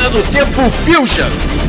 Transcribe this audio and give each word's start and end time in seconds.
Máquina 0.00 0.08
do 0.08 0.22
Tempo 0.30 0.70
Fusion. 0.70 1.59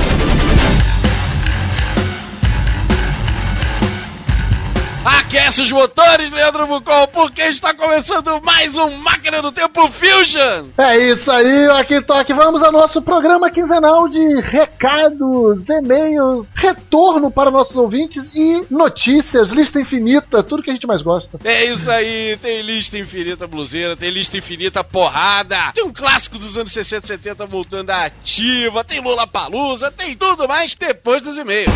Aquece 5.32 5.62
os 5.62 5.72
motores, 5.72 6.30
Leandro 6.30 6.68
Bucol, 6.68 7.08
porque 7.08 7.42
está 7.44 7.74
começando 7.74 8.42
mais 8.42 8.76
um 8.76 8.98
Máquina 8.98 9.42
do 9.42 9.50
Tempo 9.50 9.90
Fusion! 9.90 10.68
É 10.78 10.98
isso 10.98 11.32
aí, 11.32 11.70
aqui 11.72 12.02
toque. 12.02 12.34
Vamos 12.34 12.62
ao 12.62 12.70
nosso 12.70 13.02
programa 13.02 13.50
quinzenal 13.50 14.10
de 14.10 14.20
recados, 14.42 15.70
e-mails, 15.70 16.52
retorno 16.54 17.32
para 17.32 17.50
nossos 17.50 17.78
ouvintes 17.78 18.36
e 18.36 18.66
notícias, 18.70 19.54
lista 19.54 19.80
infinita, 19.80 20.44
tudo 20.44 20.62
que 20.62 20.70
a 20.70 20.74
gente 20.74 20.86
mais 20.86 21.02
gosta. 21.02 21.40
É 21.46 21.64
isso 21.64 21.90
aí, 21.90 22.38
tem 22.42 22.62
lista 22.62 22.98
infinita 22.98 23.48
bluseira, 23.48 23.96
tem 23.96 24.10
lista 24.10 24.38
infinita 24.38 24.84
porrada, 24.84 25.72
tem 25.74 25.86
um 25.86 25.94
clássico 25.94 26.38
dos 26.38 26.58
anos 26.58 26.74
60 26.74 27.06
e 27.06 27.08
70 27.08 27.46
voltando 27.46 27.90
à 27.90 28.04
ativa, 28.04 28.84
tem 28.84 29.00
Lula 29.00 29.26
Palusa, 29.26 29.90
tem 29.90 30.14
tudo 30.14 30.46
mais 30.46 30.76
depois 30.76 31.22
dos 31.22 31.38
e-mails. 31.38 31.72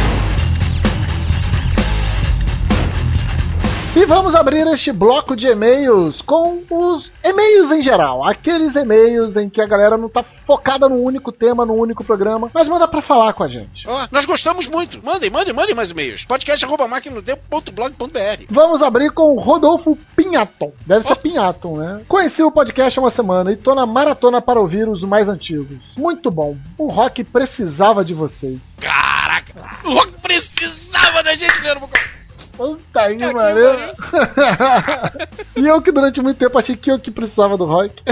E 3.95 4.05
vamos 4.05 4.35
abrir 4.35 4.67
este 4.67 4.91
bloco 4.91 5.37
de 5.37 5.47
e-mails 5.47 6.21
com 6.21 6.61
os 6.69 7.13
e-mails 7.23 7.71
em 7.71 7.81
geral. 7.81 8.25
Aqueles 8.25 8.75
e-mails 8.75 9.37
em 9.37 9.49
que 9.49 9.61
a 9.61 9.65
galera 9.65 9.97
não 9.97 10.09
tá 10.09 10.21
focada 10.45 10.89
num 10.89 11.01
único 11.01 11.31
tema, 11.31 11.65
num 11.65 11.79
único 11.79 12.03
programa, 12.03 12.51
mas 12.53 12.67
manda 12.67 12.89
pra 12.89 13.01
falar 13.01 13.31
com 13.31 13.41
a 13.41 13.47
gente. 13.47 13.87
Ó, 13.87 14.05
nós 14.11 14.25
gostamos 14.25 14.67
muito. 14.67 15.01
Mandem, 15.01 15.29
mandem, 15.29 15.53
mandem 15.53 15.73
mais 15.73 15.91
e-mails. 15.91 16.25
podcast.máquinadotempo.blog.br 16.25 18.43
Vamos 18.49 18.81
abrir 18.81 19.11
com 19.11 19.33
o 19.33 19.39
Rodolfo 19.39 19.97
Pinhaton. 20.13 20.73
Deve 20.85 21.07
ser 21.07 21.15
Pinhaton, 21.15 21.77
né? 21.77 22.01
Conheci 22.05 22.43
o 22.43 22.51
podcast 22.51 22.99
há 22.99 23.01
uma 23.01 23.09
semana 23.09 23.53
e 23.53 23.55
tô 23.55 23.73
na 23.73 23.85
maratona 23.85 24.41
para 24.41 24.59
ouvir 24.59 24.89
os 24.89 25.03
mais 25.03 25.29
antigos. 25.29 25.93
Muito 25.95 26.29
bom. 26.29 26.57
O 26.77 26.89
rock 26.89 27.23
precisava 27.23 28.03
de 28.03 28.13
vocês. 28.13 28.75
Caraca! 28.77 29.53
O 29.85 29.93
rock 29.93 30.11
precisava 30.21 31.23
da 31.23 31.33
gente, 31.33 31.61
Bucol. 31.79 32.24
Puta 32.57 33.01
aí, 33.01 33.17
mano. 33.17 33.59
e 35.55 35.67
eu 35.67 35.81
que 35.81 35.91
durante 35.91 36.21
muito 36.21 36.37
tempo 36.37 36.57
achei 36.57 36.75
que 36.75 36.91
eu 36.91 36.99
que 36.99 37.11
precisava 37.11 37.57
do 37.57 37.65
rock. 37.65 38.03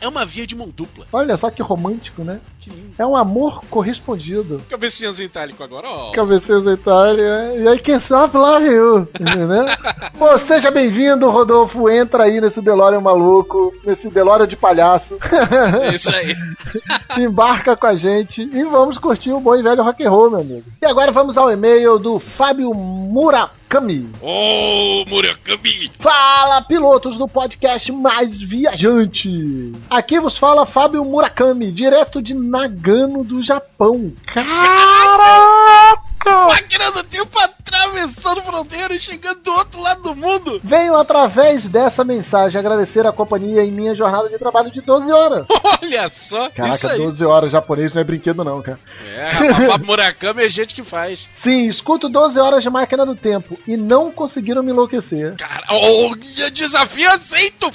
É 0.00 0.08
uma 0.08 0.24
via 0.24 0.46
de 0.46 0.54
mão 0.54 0.68
dupla. 0.68 1.06
Olha 1.12 1.36
só 1.36 1.50
que 1.50 1.62
romântico, 1.62 2.22
né? 2.22 2.40
Que 2.60 2.68
lindo. 2.68 2.94
É 2.98 3.06
um 3.06 3.16
amor 3.16 3.62
correspondido. 3.70 4.60
Cabecinhas 4.68 5.18
em 5.18 5.24
itálico 5.24 5.62
agora, 5.62 5.88
ó. 5.88 6.12
Cabecinhas 6.12 6.64
da 6.64 6.74
Itália. 6.74 7.54
E 7.56 7.68
aí 7.68 7.78
quem 7.78 7.98
sabe 7.98 8.36
lá 8.36 8.60
eu. 8.60 9.00
Entendeu? 9.00 9.64
Pô, 10.18 10.36
seja 10.38 10.70
bem-vindo, 10.70 11.30
Rodolfo. 11.30 11.88
Entra 11.88 12.24
aí 12.24 12.40
nesse 12.40 12.60
Delório 12.60 13.00
maluco, 13.00 13.72
nesse 13.84 14.10
Delório 14.10 14.46
de 14.46 14.56
palhaço. 14.56 15.16
É 15.80 15.94
isso 15.94 16.14
aí. 16.14 16.34
Embarca 17.18 17.76
com 17.76 17.86
a 17.86 17.96
gente 17.96 18.42
e 18.42 18.64
vamos 18.64 18.98
curtir 18.98 19.32
o 19.32 19.40
bom 19.40 19.56
e 19.56 19.62
velho 19.62 19.82
rock 19.82 20.04
and 20.04 20.10
roll, 20.10 20.30
meu 20.30 20.40
amigo. 20.40 20.64
E 20.80 20.86
agora 20.86 21.10
vamos 21.10 21.38
ao 21.38 21.50
e-mail 21.50 21.98
do 21.98 22.18
Fábio 22.18 22.72
Murakami. 23.30 24.10
Ô, 24.20 25.04
Murakami! 25.06 25.92
Fala, 26.00 26.62
pilotos 26.62 27.16
do 27.16 27.28
podcast 27.28 27.92
mais 27.92 28.42
viajante. 28.42 29.70
Aqui 29.88 30.18
vos 30.18 30.36
fala 30.36 30.66
Fábio 30.66 31.04
Murakami, 31.04 31.70
direto 31.70 32.20
de 32.20 32.34
Nagano 32.34 33.22
do 33.22 33.40
Japão. 33.40 34.12
Caraca! 34.26 36.00
Máquina 36.48 36.90
do 36.90 37.04
tempo 37.04 37.38
atravessando 37.70 38.42
fronteira 38.42 38.94
e 38.94 39.00
chegando 39.00 39.40
do 39.40 39.52
outro 39.52 39.80
lado 39.80 40.02
do 40.02 40.14
mundo. 40.14 40.60
Venho 40.62 40.96
através 40.96 41.68
dessa 41.68 42.04
mensagem 42.04 42.58
agradecer 42.58 43.06
a 43.06 43.12
companhia 43.12 43.62
em 43.64 43.70
minha 43.70 43.94
jornada 43.94 44.28
de 44.28 44.38
trabalho 44.38 44.70
de 44.70 44.80
12 44.80 45.12
horas. 45.12 45.46
Olha 45.80 46.08
só. 46.08 46.46
isso 46.46 46.56
Caraca, 46.56 46.90
aí. 46.92 46.98
12 46.98 47.24
horas 47.24 47.52
japonês 47.52 47.94
não 47.94 48.00
é 48.00 48.04
brinquedo 48.04 48.44
não, 48.44 48.60
cara. 48.60 48.80
É, 49.14 49.28
rapaz, 49.28 49.66
Fábio 49.70 49.86
Murakami 49.86 50.42
é 50.42 50.48
gente 50.48 50.74
que 50.74 50.82
faz. 50.82 51.28
Sim, 51.30 51.68
escuto 51.68 52.08
12 52.08 52.38
horas 52.38 52.62
de 52.62 52.70
máquina 52.70 53.06
do 53.06 53.14
tempo 53.14 53.58
e 53.66 53.76
não 53.76 54.10
conseguiram 54.10 54.62
me 54.62 54.70
enlouquecer. 54.70 55.36
Cara, 55.36 55.64
oh, 55.70 56.14
desafio 56.50 57.10
aceito! 57.10 57.70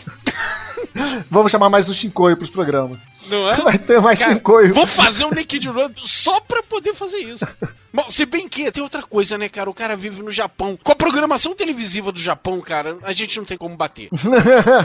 Vamos 1.29 1.51
chamar 1.51 1.69
mais 1.69 1.89
um 1.89 1.93
Shinkoi 1.93 2.35
pros 2.35 2.49
programas. 2.49 3.01
Não 3.27 3.49
é? 3.49 3.55
Vai 3.57 3.77
ter 3.77 3.99
mais 4.01 4.19
Cara, 4.19 4.33
Shinkoi. 4.33 4.71
Vou 4.71 4.87
fazer 4.87 5.25
um 5.25 5.31
Naked 5.31 5.67
Run 5.69 5.89
só 6.03 6.39
pra 6.41 6.61
poder 6.63 6.93
fazer 6.93 7.17
isso. 7.17 7.45
Bom, 7.93 8.09
se 8.09 8.25
bem 8.25 8.47
que 8.47 8.69
tem 8.71 8.83
outra 8.83 9.01
coisa, 9.03 9.37
né, 9.37 9.47
cara? 9.47 9.69
O 9.69 9.73
cara 9.73 9.84
vive 9.93 10.23
no 10.23 10.31
Japão. 10.31 10.79
Com 10.81 10.91
a 10.91 10.95
programação 10.95 11.53
televisiva 11.53 12.11
do 12.11 12.19
Japão, 12.19 12.61
cara, 12.61 12.97
a 13.03 13.11
gente 13.13 13.37
não 13.37 13.45
tem 13.45 13.57
como 13.57 13.75
bater. 13.75 14.07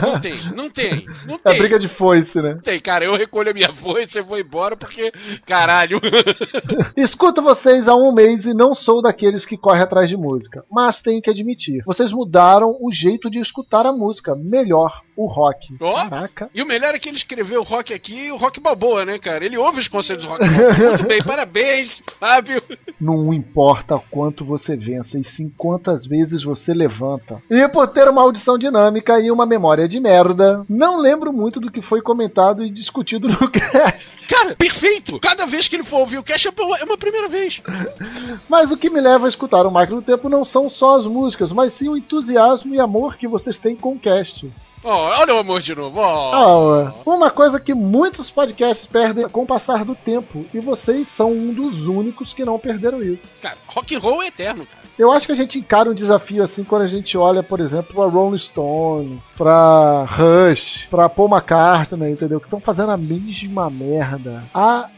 Não 0.01 0.19
tem, 0.19 0.33
não 0.53 0.69
tem, 0.69 1.05
não 1.25 1.35
É 1.35 1.51
tem. 1.51 1.57
briga 1.57 1.79
de 1.79 1.87
foice, 1.87 2.41
né? 2.41 2.55
Não 2.55 2.61
tem, 2.61 2.79
cara. 2.79 3.05
Eu 3.05 3.15
recolho 3.15 3.51
a 3.51 3.53
minha 3.53 3.71
voz, 3.71 4.11
você 4.11 4.21
foi 4.23 4.41
embora 4.41 4.75
porque, 4.75 5.11
caralho. 5.45 6.01
Escuto 6.97 7.41
vocês 7.41 7.87
há 7.87 7.95
um 7.95 8.13
mês 8.13 8.45
e 8.45 8.53
não 8.53 8.75
sou 8.75 9.01
daqueles 9.01 9.45
que 9.45 9.57
corre 9.57 9.81
atrás 9.81 10.09
de 10.09 10.17
música. 10.17 10.63
Mas 10.69 10.99
tenho 11.01 11.21
que 11.21 11.29
admitir, 11.29 11.81
vocês 11.85 12.11
mudaram 12.11 12.75
o 12.79 12.91
jeito 12.91 13.29
de 13.29 13.39
escutar 13.39 13.85
a 13.85 13.93
música. 13.93 14.35
Melhor, 14.35 15.01
o 15.15 15.27
rock. 15.27 15.75
Ó. 15.79 15.93
Caraca. 15.95 16.49
E 16.53 16.61
o 16.61 16.65
melhor 16.65 16.93
é 16.93 16.99
que 16.99 17.07
ele 17.09 17.17
escreveu 17.17 17.61
o 17.61 17.63
rock 17.63 17.93
aqui 17.93 18.25
e 18.27 18.31
o 18.31 18.37
rock 18.37 18.59
balboa, 18.59 19.05
né, 19.05 19.17
cara? 19.19 19.45
Ele 19.45 19.57
ouve 19.57 19.79
os 19.79 19.87
conselhos 19.87 20.23
do 20.25 20.29
rock. 20.29 20.43
Muito 20.43 21.07
bem, 21.07 21.23
parabéns, 21.23 21.91
Fábio. 22.19 22.61
Não 22.99 23.33
importa 23.33 24.01
quanto 24.09 24.43
você 24.43 24.75
vença, 24.91 25.17
e 25.17 25.23
sim 25.23 25.51
quantas 25.57 26.05
vezes 26.05 26.43
você 26.43 26.73
levanta. 26.73 27.41
E 27.49 27.67
por 27.69 27.87
ter 27.87 28.07
uma 28.09 28.21
audição 28.21 28.57
dinâmica 28.57 29.19
e 29.19 29.31
uma 29.31 29.45
memória 29.45 29.87
de 29.87 29.99
merda, 29.99 30.65
não 30.69 30.99
lembro 30.99 31.31
muito 31.31 31.59
do 31.59 31.71
que 31.71 31.81
foi 31.81 32.01
comentado 32.01 32.63
e 32.63 32.69
discutido 32.69 33.27
no 33.29 33.37
cast. 33.49 34.27
Cara, 34.27 34.55
perfeito. 34.55 35.19
Cada 35.19 35.45
vez 35.45 35.67
que 35.67 35.75
ele 35.75 35.83
for 35.83 35.99
ouvir 35.99 36.17
o 36.17 36.23
cast 36.23 36.47
é 36.47 36.51
uma- 36.61 36.77
é 36.77 36.83
uma 36.83 36.97
primeira 36.97 37.27
vez. 37.29 37.61
Mas 38.49 38.71
o 38.71 38.77
que 38.77 38.89
me 38.89 38.99
leva 38.99 39.25
a 39.25 39.29
escutar 39.29 39.65
o 39.65 39.71
Máquina 39.71 39.99
do 39.99 40.05
Tempo 40.05 40.27
não 40.29 40.43
são 40.43 40.69
só 40.69 40.97
as 40.97 41.05
músicas, 41.05 41.51
mas 41.51 41.73
sim 41.73 41.87
o 41.89 41.97
entusiasmo 41.97 42.73
e 42.75 42.79
amor 42.79 43.15
que 43.17 43.27
vocês 43.27 43.57
têm 43.57 43.75
com 43.75 43.93
o 43.93 43.99
cast. 43.99 44.51
Ó, 44.83 45.19
olha 45.19 45.35
o 45.35 45.39
amor 45.39 45.61
de 45.61 45.75
novo. 45.75 46.01
Ah, 46.01 46.57
ué. 46.57 46.93
uma 47.05 47.29
coisa 47.29 47.59
que 47.59 47.71
muitos 47.73 48.31
podcasts 48.31 48.87
perdem 48.87 49.29
com 49.29 49.43
o 49.43 49.45
passar 49.45 49.85
do 49.85 49.93
tempo, 49.93 50.43
e 50.51 50.59
vocês 50.59 51.07
são 51.07 51.31
um 51.31 51.53
dos 51.53 51.85
únicos 51.85 52.33
que 52.33 52.43
não 52.43 52.57
perderam 52.57 53.01
isso. 53.03 53.27
Cara, 53.41 53.57
rock 53.67 53.95
and 53.95 53.99
roll 53.99 54.23
é 54.23 54.27
eterno, 54.27 54.65
cara. 54.65 54.80
Eu 54.97 55.11
acho 55.11 55.25
que 55.25 55.31
a 55.31 55.35
gente 55.35 55.57
encara 55.57 55.89
um 55.89 55.93
desafio 55.95 56.43
assim 56.43 56.63
quando 56.63 56.83
a 56.83 56.87
gente 56.87 57.17
olha, 57.17 57.41
por 57.41 57.59
exemplo, 57.59 57.95
pra 57.95 58.05
Rolling 58.05 58.37
Stones, 58.37 59.25
pra 59.37 60.05
Rush, 60.05 60.87
pra 60.89 61.09
Paul 61.09 61.29
McCartney, 61.29 62.11
entendeu? 62.11 62.39
Que 62.39 62.45
estão 62.45 62.59
fazendo 62.59 62.91
a 62.91 62.97
mesma 62.97 63.69
merda. 63.69 64.43
A 64.53 64.89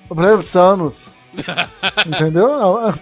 Sanos. 0.44 1.06
Entendeu? 2.06 2.50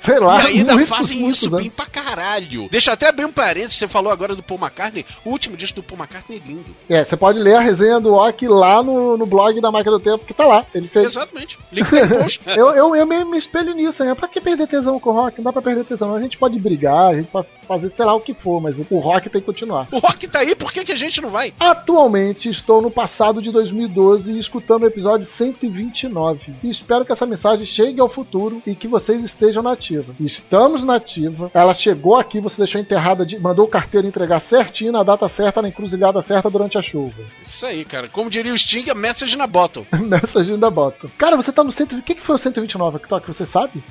Sei 0.02 0.19
lá. 0.19 0.50
e 0.50 0.59
ainda 0.59 0.78
fazem 0.86 1.28
isso 1.28 1.50
bem 1.50 1.62
anos. 1.62 1.74
pra 1.74 1.86
caralho. 1.86 2.68
Deixa 2.69 2.94
até 2.94 3.08
abrir 3.08 3.25
um 3.25 3.31
parênteses, 3.31 3.78
você 3.78 3.88
falou 3.88 4.12
agora 4.12 4.36
do 4.36 4.44
Paul 4.44 4.59
McCartney. 4.59 5.06
O 5.25 5.30
último 5.30 5.58
disco 5.58 5.81
do 5.81 5.84
Paul 5.84 6.00
McCartney 6.00 6.41
é 6.44 6.47
lindo. 6.47 6.75
É, 6.90 7.03
você 7.03 7.18
pode 7.18 7.40
ler 7.40 7.56
a 7.56 7.62
resenha 7.62 8.00
do 8.00 8.14
Ock 8.14 8.47
lá 8.47 8.81
no, 8.84 9.18
no 9.18 9.25
blog 9.25 9.59
da 9.62 9.72
Máquina 9.72 9.97
do 9.97 10.00
Tempo, 10.00 10.25
que 10.25 10.34
tá 10.34 10.46
lá. 10.46 10.66
Ele 10.74 10.88
fez. 10.88 11.08
Exatamente. 11.08 11.58
Link. 11.72 11.88
Eu, 12.46 12.72
eu, 12.72 12.96
eu 12.96 13.06
me, 13.06 13.24
me 13.25 13.38
espelho 13.38 13.74
nisso, 13.74 14.03
né? 14.03 14.14
Pra 14.14 14.28
que 14.28 14.41
perder 14.41 14.68
tesão 14.68 15.00
com 15.00 15.09
o 15.09 15.14
rock? 15.14 15.38
Não 15.38 15.46
dá 15.46 15.53
pra 15.53 15.62
perder 15.62 15.84
tesão. 15.84 16.14
A 16.16 16.20
gente 16.20 16.38
pode 16.38 16.59
brigar, 16.59 17.12
a 17.12 17.16
gente 17.16 17.28
pode 17.28 17.47
fazer 17.68 17.91
sei 17.96 18.06
lá 18.06 18.14
o 18.14 18.20
que 18.20 18.34
for, 18.34 18.62
mas 18.62 18.78
o 18.78 19.00
rock 19.00 19.30
tem 19.30 19.41
que 19.41 19.46
continuar. 19.46 19.88
O 19.91 20.00
rock 20.00 20.28
tá 20.28 20.40
aí, 20.40 20.56
por 20.56 20.72
que, 20.72 20.84
que 20.84 20.91
a 20.91 20.96
gente 20.96 21.22
não 21.22 21.30
vai? 21.30 21.53
Atualmente 21.59 22.50
estou 22.50 22.81
no 22.81 22.91
passado 22.91 23.41
de 23.41 23.52
2012 23.52 24.31
e 24.34 24.40
escutando 24.40 24.84
o 24.84 24.88
episódio 24.88 25.25
129. 25.25 26.53
E 26.64 26.70
espero 26.70 27.06
que 27.06 27.12
essa 27.12 27.25
mensagem 27.25 27.66
chegue 27.66 28.02
ao 28.02 28.09
futuro 28.09 28.21
e 28.66 28.76
que 28.76 28.88
vocês 28.88 29.24
estejam 29.24 29.64
na 29.64 29.74
ativa. 29.74 30.14
Estamos 30.20 30.84
na 30.84 30.96
ativa. 30.96 31.52
Ela 31.54 31.74
chegou 31.74 32.16
aqui, 32.16 32.40
você 32.40 32.58
deixou 32.58 32.80
enterrada, 32.80 33.26
de, 33.26 33.40
mandou 33.40 33.66
o 33.66 33.70
carteiro 33.70 34.08
entregar 34.08 34.40
certinho 34.40 34.92
na 34.92 35.04
data 35.04 35.28
certa, 35.28 35.62
na 35.62 35.70
encruzilhada 35.70 36.22
certa 36.22 36.50
durante 36.50 36.78
a 36.78 36.82
chuva. 36.82 37.24
Isso 37.44 37.66
aí, 37.66 37.86
cara. 37.86 38.08
Como 38.08 38.30
diria 38.30 38.54
o 38.54 38.58
Sting, 38.58 38.90
a 38.90 38.96
message 38.96 39.36
na 39.36 39.48
bottle. 39.48 39.86
Mensagem 39.94 40.58
da 40.58 40.70
bota. 40.70 41.08
Cara, 41.18 41.35
você 41.35 41.52
tá 41.52 41.64
no 41.64 41.72
100. 41.72 41.88
O 42.00 42.02
que, 42.02 42.16
que 42.16 42.22
foi 42.22 42.35
o 42.35 42.40
129 42.40 43.00
que? 43.00 43.34
Você 43.34 43.46
sabe? 43.46 43.84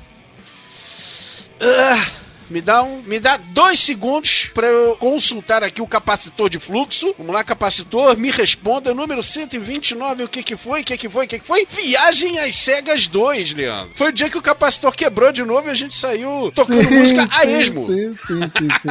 Ah, 1.59 2.20
me 2.51 2.61
dá 2.61 2.83
um, 2.83 3.01
me 3.03 3.19
dá 3.19 3.37
dois 3.37 3.79
segundos 3.79 4.51
pra 4.53 4.67
eu 4.67 4.95
consultar 4.97 5.63
aqui 5.63 5.81
o 5.81 5.87
capacitor 5.87 6.49
de 6.49 6.59
fluxo. 6.59 7.15
Vamos 7.17 7.33
lá, 7.33 7.43
capacitor, 7.43 8.17
me 8.17 8.29
responda. 8.29 8.93
Número 8.93 9.23
129, 9.23 10.23
o 10.23 10.27
que 10.27 10.43
que 10.43 10.57
foi? 10.57 10.81
O 10.81 10.83
que 10.83 10.97
que 10.97 11.09
foi? 11.09 11.25
O 11.25 11.29
que 11.29 11.39
que 11.39 11.47
foi? 11.47 11.65
Viagem 11.65 12.39
às 12.39 12.55
cegas 12.57 13.07
2, 13.07 13.53
Leandro. 13.53 13.91
Foi 13.95 14.09
o 14.09 14.13
dia 14.13 14.29
que 14.29 14.37
o 14.37 14.41
capacitor 14.41 14.93
quebrou 14.93 15.31
de 15.31 15.43
novo 15.43 15.67
e 15.67 15.71
a 15.71 15.75
gente 15.75 15.95
saiu 15.95 16.51
tocando 16.53 16.91
música 16.91 17.27
a 17.31 17.45
esmo. 17.45 17.87
Sim, 17.87 18.15
sim, 18.27 18.41
sim, 18.41 18.67
sim. 18.81 18.89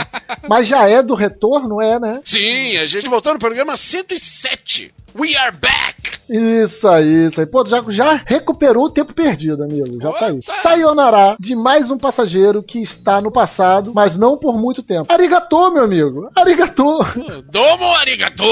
Mas 0.49 0.67
já 0.67 0.89
é 0.89 1.03
do 1.03 1.15
retorno, 1.15 1.81
é, 1.83 2.01
né? 2.01 2.21
Sim, 2.25 2.77
a 2.79 2.87
gente 2.87 3.09
voltou 3.09 3.35
no 3.35 3.39
programa 3.39 3.77
107. 3.77 4.93
We 5.15 5.37
are 5.37 5.57
back! 5.57 6.21
Isso 6.31 6.87
aí, 6.87 7.27
isso 7.27 7.41
aí. 7.41 7.47
Pô, 7.47 7.67
já, 7.67 7.83
já 7.89 8.23
recuperou 8.25 8.85
o 8.85 8.91
tempo 8.91 9.13
perdido, 9.13 9.65
amigo. 9.65 10.01
Já 10.01 10.13
tá 10.13 10.27
aí. 10.27 10.39
Opa! 10.39 10.63
Sayonara 10.63 11.37
de 11.41 11.57
mais 11.57 11.91
um 11.91 11.99
passageiro 11.99 12.63
que 12.63 12.81
está 12.81 13.21
no 13.21 13.33
passado, 13.33 13.91
mas 13.93 14.17
não 14.17 14.39
por 14.39 14.57
muito 14.57 14.81
tempo. 14.81 15.13
Arigatô, 15.13 15.73
meu 15.73 15.83
amigo. 15.83 16.31
Arigatô. 16.37 17.05
Domo 17.51 17.93
arigato, 17.97 18.45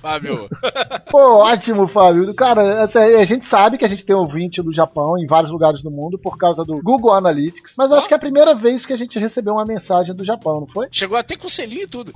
Fábio. 0.00 0.48
Pô, 1.10 1.40
ótimo, 1.40 1.86
Fábio. 1.86 2.32
Cara, 2.32 2.84
a 2.84 3.24
gente 3.26 3.44
sabe 3.44 3.76
que 3.76 3.84
a 3.84 3.88
gente 3.88 4.04
tem 4.04 4.16
ouvinte 4.16 4.62
do 4.62 4.72
Japão 4.72 5.18
em 5.18 5.26
vários 5.26 5.52
lugares 5.52 5.82
do 5.82 5.90
mundo 5.90 6.18
por 6.18 6.38
causa 6.38 6.64
do 6.64 6.80
Google 6.82 7.12
Analytics, 7.12 7.74
mas 7.76 7.90
eu 7.90 7.98
acho 7.98 8.08
que 8.08 8.14
é 8.14 8.16
a 8.16 8.20
primeira 8.20 8.54
vez 8.54 8.86
que 8.86 8.94
a 8.94 8.98
gente 8.98 9.18
recebeu 9.18 9.52
uma 9.52 9.66
mensagem 9.66 10.14
do 10.14 10.24
Japão, 10.24 10.60
não 10.60 10.66
foi? 10.66 10.88
Chegou 10.90 11.18
até 11.18 11.36
com 11.36 11.50
selinho 11.50 11.82
e 11.82 11.86
tudo. 11.86 12.12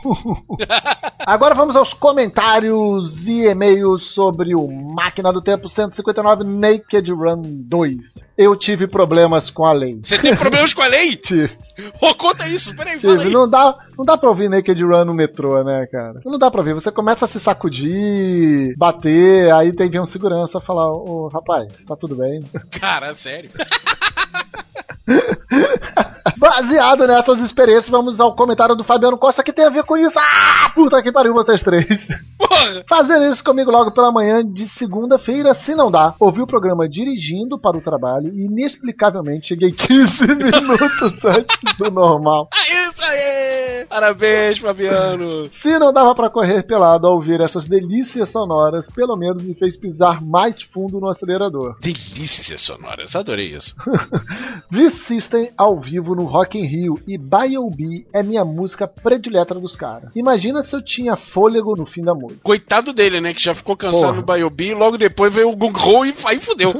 Agora 1.26 1.55
vamos 1.55 1.76
aos 1.76 1.93
comentários 1.93 3.26
e 3.26 3.46
e-mails 3.46 3.90
sobre 3.99 4.55
o 4.55 4.69
Máquina 4.69 5.33
do 5.33 5.43
Tempo 5.43 5.69
159 5.69 6.45
Naked 6.45 7.13
Run 7.13 7.43
2. 7.45 8.25
Eu 8.37 8.57
tive 8.57 8.87
problemas 8.87 9.51
com 9.51 9.65
a 9.65 9.73
lei. 9.73 10.01
Você 10.03 10.19
tem 10.19 10.37
problemas 10.37 10.75
com 10.75 10.83
a 10.83 10.87
lei? 10.87 11.17
Tive, 11.21 11.57
Ô, 12.01 12.15
conta 12.15 12.49
isso, 12.49 12.75
peraí, 12.75 12.99
fala 12.99 13.19
tive. 13.19 13.31
Não 13.31 13.49
dá, 13.49 13.77
não 13.97 14.05
dá 14.05 14.17
pra 14.17 14.29
ouvir 14.29 14.49
Naked 14.49 14.83
Run 14.83 15.05
no 15.05 15.15
metrô, 15.15 15.63
né, 15.63 15.87
cara? 15.87 16.21
Não 16.25 16.39
dá 16.39 16.51
pra 16.51 16.61
ouvir. 16.61 16.75
Você 16.75 16.91
começa 16.91 17.25
a 17.25 17.29
se 17.29 17.39
sacudir, 17.39 18.75
bater, 18.77 19.53
aí 19.53 19.73
tem 19.73 19.91
vir 19.91 20.01
um 20.01 20.07
segurança 20.07 20.61
falar: 20.61 20.91
Ô 20.91 21.29
rapaz, 21.33 21.85
tá 21.87 21.97
tudo 21.97 22.17
bem? 22.17 22.43
Cara, 22.71 23.15
sério. 23.15 23.51
Baseado 26.37 27.06
nessas 27.06 27.40
experiências, 27.40 27.88
vamos 27.88 28.20
ao 28.20 28.34
comentário 28.34 28.76
do 28.76 28.84
Fabiano 28.84 29.19
Costa 29.19 29.43
que 29.43 29.52
tem 29.52 29.64
a 29.64 29.70
ver 29.70 29.84
com 29.84 29.96
isso. 29.96 30.19
Ah, 30.19 30.70
puta 30.75 31.02
que 31.02 31.12
pariu, 31.12 31.32
vocês 31.32 31.62
três. 31.62 32.08
Porra. 32.38 32.84
Fazer 32.88 33.20
isso 33.31 33.43
comigo 33.44 33.70
logo 33.70 33.90
pela 33.90 34.12
manhã 34.12 34.44
de 34.44 34.69
segunda-feira, 34.69 35.55
se 35.55 35.75
não 35.75 35.90
dá. 35.90 36.14
Ouvi 36.19 36.43
o 36.43 36.46
programa 36.46 36.88
dirigindo 36.88 37.58
para 37.58 37.76
o 37.76 37.81
trabalho 37.82 38.32
e 38.34 38.46
inexplicavelmente 38.46 39.49
cheguei 39.49 39.72
15 39.72 40.26
minutos 40.37 41.25
antes 41.25 41.56
do 41.78 41.90
normal. 41.90 42.49
Ah, 42.52 42.88
isso 42.88 43.05
aí! 43.05 43.87
Parabéns, 43.88 44.58
Fabiano. 44.58 45.46
Se 45.50 45.78
não 45.78 45.93
dava 45.93 46.14
para 46.14 46.31
correr 46.31 46.62
pelado 46.62 47.06
ao 47.06 47.14
ouvir 47.14 47.40
essas 47.40 47.67
delícias 47.67 48.28
sonoras, 48.28 48.88
pelo 48.88 49.17
menos 49.17 49.43
me 49.43 49.55
fez 49.55 49.76
pisar 49.76 50.22
mais 50.22 50.62
fundo 50.62 51.00
no 51.00 51.08
acelerador. 51.08 51.76
Delícias 51.81 52.62
sonoras, 52.62 53.14
adorei 53.17 53.55
isso. 53.55 53.75
Vi 54.70 54.90
System 54.90 55.50
ao 55.56 55.81
vivo 55.81 56.10
no 56.15 56.25
Rock 56.25 56.59
in 56.59 56.65
Rio 56.65 56.99
e 57.07 57.17
B.O.B. 57.17 58.07
é 58.12 58.23
minha 58.23 58.45
música 58.45 58.87
predileta 58.87 59.55
dos 59.55 59.77
caras. 59.77 60.11
Imagina 60.15 60.62
se 60.62 60.75
eu 60.75 60.83
tinha 60.83 61.17
fôlego 61.17 61.75
no 61.77 61.87
fim 61.87 62.03
da 62.03 62.15
música. 62.15 62.41
Coitado 62.43 62.93
dele, 62.93 63.21
né? 63.21 63.35
Que 63.35 63.43
já 63.43 63.55
ficou 63.55 63.77
cansado 63.77 64.23
Porra. 64.23 64.39
no 64.39 64.62
e 64.62 64.75
logo 64.75 64.99
depois 64.99 65.33
veio 65.33 65.51
o 65.51 65.57
Gung 65.57 65.79
e 66.07 66.15
aí 66.25 66.39
fudeu. 66.41 66.75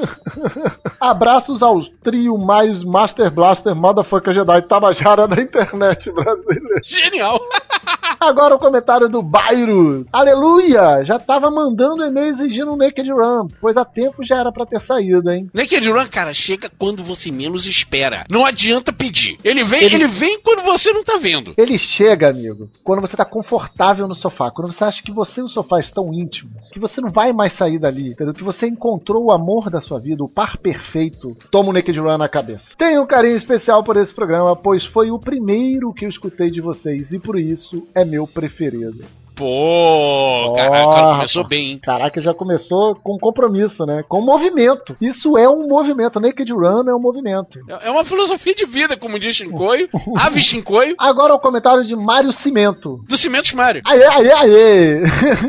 Abraços 1.01 1.63
aos 1.63 1.89
trio 2.03 2.37
mais 2.39 2.85
Master 2.85 3.31
Blaster 3.31 3.75
Motherfucker 3.75 4.35
Jedi 4.35 4.63
Tabajara 4.63 5.27
da 5.27 5.41
internet 5.41 6.11
brasileira. 6.13 6.81
Genial. 6.85 7.41
Agora 8.19 8.55
o 8.55 8.59
comentário 8.59 9.09
do 9.09 9.23
Bairros. 9.23 10.09
Aleluia! 10.13 11.05
Já 11.05 11.19
tava 11.19 11.51
mandando 11.51 12.05
e-mail 12.05 12.29
exigindo 12.29 12.73
um 12.73 12.77
Naked 12.77 13.11
Run, 13.11 13.49
pois 13.61 13.77
há 13.77 13.85
tempo 13.85 14.23
já 14.25 14.39
era 14.39 14.51
pra 14.51 14.67
ter 14.67 14.81
saído, 14.81 15.31
hein? 15.31 15.49
Naked 15.53 15.89
Run, 15.91 16.07
cara, 16.09 16.33
chega 16.33 16.71
quando 16.79 17.03
você 17.05 17.31
menos 17.31 17.67
espera. 17.67 18.25
Não 18.31 18.45
adianta 18.45 18.93
pedir. 18.93 19.37
Ele 19.45 19.63
vem, 19.65 19.83
Ele- 19.85 19.95
ele, 19.97 20.07
vem 20.07 20.41
quando 20.41 20.63
você 20.63 20.93
não 20.93 21.05
tá 21.05 21.19
vendo. 21.19 21.55
Ele 21.57 21.77
chega, 21.79 22.29
amigo, 22.29 22.69
quando 22.83 23.01
você 23.01 23.17
tá 23.17 23.25
confortável 23.25 24.09
no 24.09 24.15
sofá, 24.15 24.51
quando 24.51 24.73
você 24.73 24.85
acha 24.85 25.03
que 25.03 25.13
você 25.13 25.41
e 25.41 25.45
o 25.45 25.49
sofá 25.49 25.79
estão 25.79 26.13
íntimos, 26.13 26.69
que 26.73 26.79
você 26.81 27.01
não 27.01 27.11
vai 27.11 27.33
mais 27.33 27.53
sair 27.53 27.79
dali, 27.79 28.09
entendeu? 28.11 28.35
Que 28.35 28.43
você 28.45 28.67
encontrou 28.67 29.25
o 29.27 29.33
amor 29.33 29.71
da 29.71 29.81
sua 29.81 29.99
vida, 29.99 30.23
o 30.25 30.29
par 30.29 30.57
perfeito, 30.57 31.37
toma 31.51 31.71
o 31.71 31.73
Naked 31.73 31.99
Run 31.99 32.19
na 32.19 32.29
cabeça. 32.29 32.75
Tenho 32.77 33.03
um 33.03 33.07
carinho 33.07 33.37
especial 33.37 33.83
por 33.85 33.97
esse 33.97 34.13
programa, 34.15 34.55
pois 34.57 34.85
foi 34.85 35.11
o 35.11 35.19
primeiro 35.19 35.93
que 35.93 36.05
eu 36.05 36.09
escutei 36.09 36.51
de 36.51 36.61
vocês 36.61 37.13
e 37.13 37.19
por 37.19 37.39
isso 37.39 37.87
é 37.95 38.00
meu 38.05 38.27
preferido. 38.27 39.05
Pô, 39.41 40.53
caraca, 40.55 40.87
Ó, 40.87 41.15
começou 41.15 41.45
bem, 41.49 41.71
hein? 41.71 41.81
Caraca, 41.83 42.21
já 42.21 42.35
começou 42.35 42.95
com 42.95 43.19
compromisso, 43.19 43.87
né? 43.87 44.05
Com 44.09 44.21
movimento. 44.21 44.95
Isso 45.01 45.39
é 45.39 45.49
um 45.49 45.67
movimento. 45.67 46.21
Naked 46.21 46.53
Run 46.53 46.89
é 46.89 46.95
um 46.95 47.01
movimento. 47.01 47.59
É 47.69 47.89
é 47.89 47.91
uma 47.91 48.05
filosofia 48.05 48.55
de 48.55 48.67
vida, 48.67 48.97
como 48.97 49.19
diz 49.19 49.37
Shinkoio. 49.37 49.89
Ave 50.17 50.43
Shinkoio, 50.43 50.95
Agora 50.99 51.35
o 51.35 51.41
comentário 51.41 51.85
de 51.85 51.97
Mário 51.97 52.33
Cimento. 52.33 53.03
do 53.09 53.17
Cimentos 53.17 53.53
Mário. 53.53 53.83
Aê, 53.87 54.05
aê, 54.05 54.33
aê! 54.33 55.03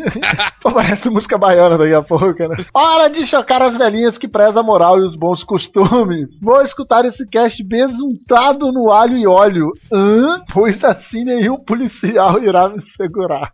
Pô, 0.61 0.71
Parece 0.71 1.09
música 1.09 1.37
baiana 1.37 1.77
daqui 1.77 1.93
a 1.93 2.01
pouco, 2.01 2.47
né? 2.47 2.63
Hora 2.73 3.09
de 3.09 3.25
chocar 3.25 3.61
as 3.61 3.75
velhinhas 3.75 4.17
que 4.17 4.27
preza 4.27 4.61
a 4.61 4.63
moral 4.63 4.97
e 4.99 5.03
os 5.03 5.15
bons 5.15 5.43
costumes. 5.43 6.39
Vou 6.41 6.61
escutar 6.61 7.05
esse 7.05 7.27
cast 7.27 7.61
besuntado 7.63 8.71
no 8.71 8.89
alho 8.89 9.17
e 9.17 9.27
óleo. 9.27 9.71
Hã? 9.91 10.41
Pois 10.51 10.83
assim 10.83 11.23
nenhum 11.23 11.57
policial 11.57 12.41
irá 12.41 12.69
me 12.69 12.79
segurar. 12.81 13.51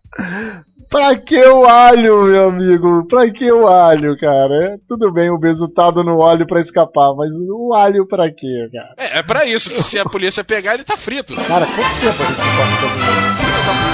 Pra 0.90 1.18
que 1.18 1.38
o 1.46 1.66
alho, 1.66 2.24
meu 2.24 2.48
amigo? 2.48 3.06
Pra 3.08 3.30
que 3.30 3.52
o 3.52 3.68
alho, 3.68 4.18
cara? 4.18 4.56
É, 4.56 4.78
tudo 4.88 5.12
bem 5.12 5.30
o 5.30 5.38
besuntado 5.38 6.02
no 6.02 6.18
óleo 6.18 6.48
pra 6.48 6.62
escapar, 6.62 7.14
mas 7.14 7.30
o 7.34 7.74
alho 7.74 8.08
pra 8.08 8.32
quê, 8.32 8.70
cara? 8.72 8.94
É, 8.98 9.20
é 9.20 9.24
pra 9.24 9.46
isso, 9.46 9.70
que 9.70 9.84
se 9.84 10.00
a 10.00 10.06
polícia 10.06 10.46
pegar, 10.46 10.76
ele 10.76 10.86
tá 10.86 10.96
frito. 10.96 11.36
Cara, 11.36 11.66
quanto 11.66 12.00
tempo 12.00 12.24
a 12.24 12.26
gente 12.26 12.40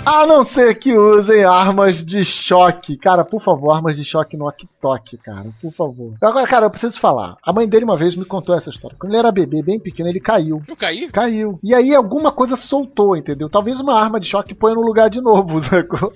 A 0.05 0.27
não 0.27 0.43
ser 0.45 0.75
que 0.75 0.97
usem 0.97 1.45
armas 1.45 2.03
de 2.03 2.25
choque. 2.25 2.97
Cara, 2.97 3.23
por 3.23 3.41
favor, 3.41 3.71
armas 3.71 3.95
de 3.95 4.03
choque 4.03 4.35
no 4.35 4.51
toque, 4.81 5.17
cara. 5.17 5.49
Por 5.61 5.71
favor. 5.71 6.13
Agora, 6.21 6.45
cara, 6.45 6.65
eu 6.65 6.69
preciso 6.69 6.99
falar. 6.99 7.37
A 7.41 7.53
mãe 7.53 7.67
dele 7.67 7.85
uma 7.85 7.95
vez 7.95 8.13
me 8.13 8.25
contou 8.25 8.53
essa 8.53 8.69
história. 8.69 8.97
Quando 8.99 9.13
ele 9.13 9.19
era 9.19 9.31
bebê, 9.31 9.63
bem 9.63 9.79
pequeno, 9.79 10.09
ele 10.09 10.19
caiu. 10.19 10.61
Eu 10.67 10.75
caí? 10.75 11.07
Caiu. 11.09 11.57
E 11.63 11.73
aí 11.73 11.95
alguma 11.95 12.33
coisa 12.33 12.57
soltou, 12.57 13.15
entendeu? 13.15 13.49
Talvez 13.49 13.79
uma 13.79 13.97
arma 13.97 14.19
de 14.19 14.27
choque 14.27 14.53
ponha 14.53 14.75
no 14.75 14.81
lugar 14.81 15.09
de 15.09 15.21
novo, 15.21 15.59
sacou? 15.63 16.11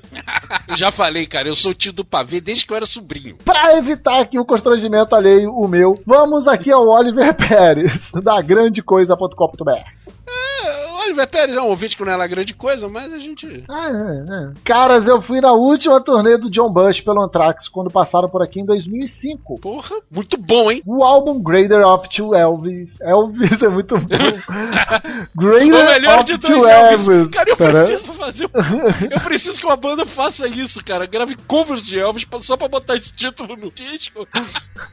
Eu 0.67 0.75
já 0.75 0.91
falei, 0.91 1.25
cara, 1.25 1.47
eu 1.47 1.55
sou 1.55 1.73
tio 1.73 1.93
do 1.93 2.03
pavê 2.03 2.41
desde 2.41 2.65
que 2.65 2.73
eu 2.73 2.77
era 2.77 2.85
sobrinho. 2.85 3.37
Pra 3.45 3.77
evitar 3.77 4.19
aqui 4.19 4.37
o 4.37 4.45
constrangimento 4.45 5.15
alheio, 5.15 5.53
o 5.53 5.65
meu, 5.65 5.93
vamos 6.05 6.45
aqui 6.45 6.69
ao 6.71 6.87
Oliver 6.89 7.33
Pérez, 7.37 8.11
da 8.21 8.41
grandecoisa.com.br. 8.41 10.16
O 11.13 11.27
Pérez 11.27 11.55
é 11.55 11.61
um 11.61 11.67
ouvinte 11.67 11.95
que 11.97 12.03
não 12.03 12.11
é 12.11 12.15
lá 12.15 12.27
grande 12.27 12.53
coisa, 12.53 12.87
mas 12.87 13.11
a 13.13 13.17
gente. 13.19 13.63
Ah, 13.69 13.87
é, 13.89 14.33
é. 14.49 14.53
Caras, 14.63 15.07
eu 15.07 15.21
fui 15.21 15.39
na 15.41 15.51
última 15.53 15.99
turnê 16.01 16.37
do 16.37 16.49
John 16.49 16.71
Bush 16.71 17.01
pelo 17.01 17.21
Anthrax 17.21 17.67
quando 17.67 17.89
passaram 17.91 18.29
por 18.29 18.41
aqui 18.41 18.59
em 18.61 18.65
2005. 18.65 19.59
Porra, 19.59 19.95
muito 20.11 20.37
bom, 20.37 20.71
hein? 20.71 20.81
O 20.85 21.03
álbum 21.03 21.39
Greater 21.41 21.85
of 21.85 22.07
Two 22.09 22.33
Elvis. 22.35 22.99
Elvis 23.01 23.61
é 23.61 23.67
muito 23.69 23.97
bom. 23.97 24.07
O 25.35 25.39
Greater 25.39 25.85
melhor 25.85 26.19
of 26.19 26.25
de 26.25 26.37
Two 26.37 26.65
Elvis. 26.67 27.07
Elvis. 27.07 27.31
Cara, 27.31 27.49
eu 27.49 27.57
Pera- 27.57 27.85
preciso 27.85 28.13
fazer. 28.13 28.45
um- 28.45 29.11
Eu 29.11 29.19
preciso 29.21 29.59
que 29.59 29.65
uma 29.65 29.75
banda 29.75 30.05
faça 30.05 30.47
isso, 30.47 30.83
cara. 30.83 31.05
Grave 31.05 31.35
covers 31.47 31.83
de 31.85 31.97
Elvis 31.99 32.25
só 32.41 32.57
pra 32.57 32.67
botar 32.67 32.95
esse 32.95 33.11
título 33.13 33.55
no 33.55 33.71
disco. 33.71 34.27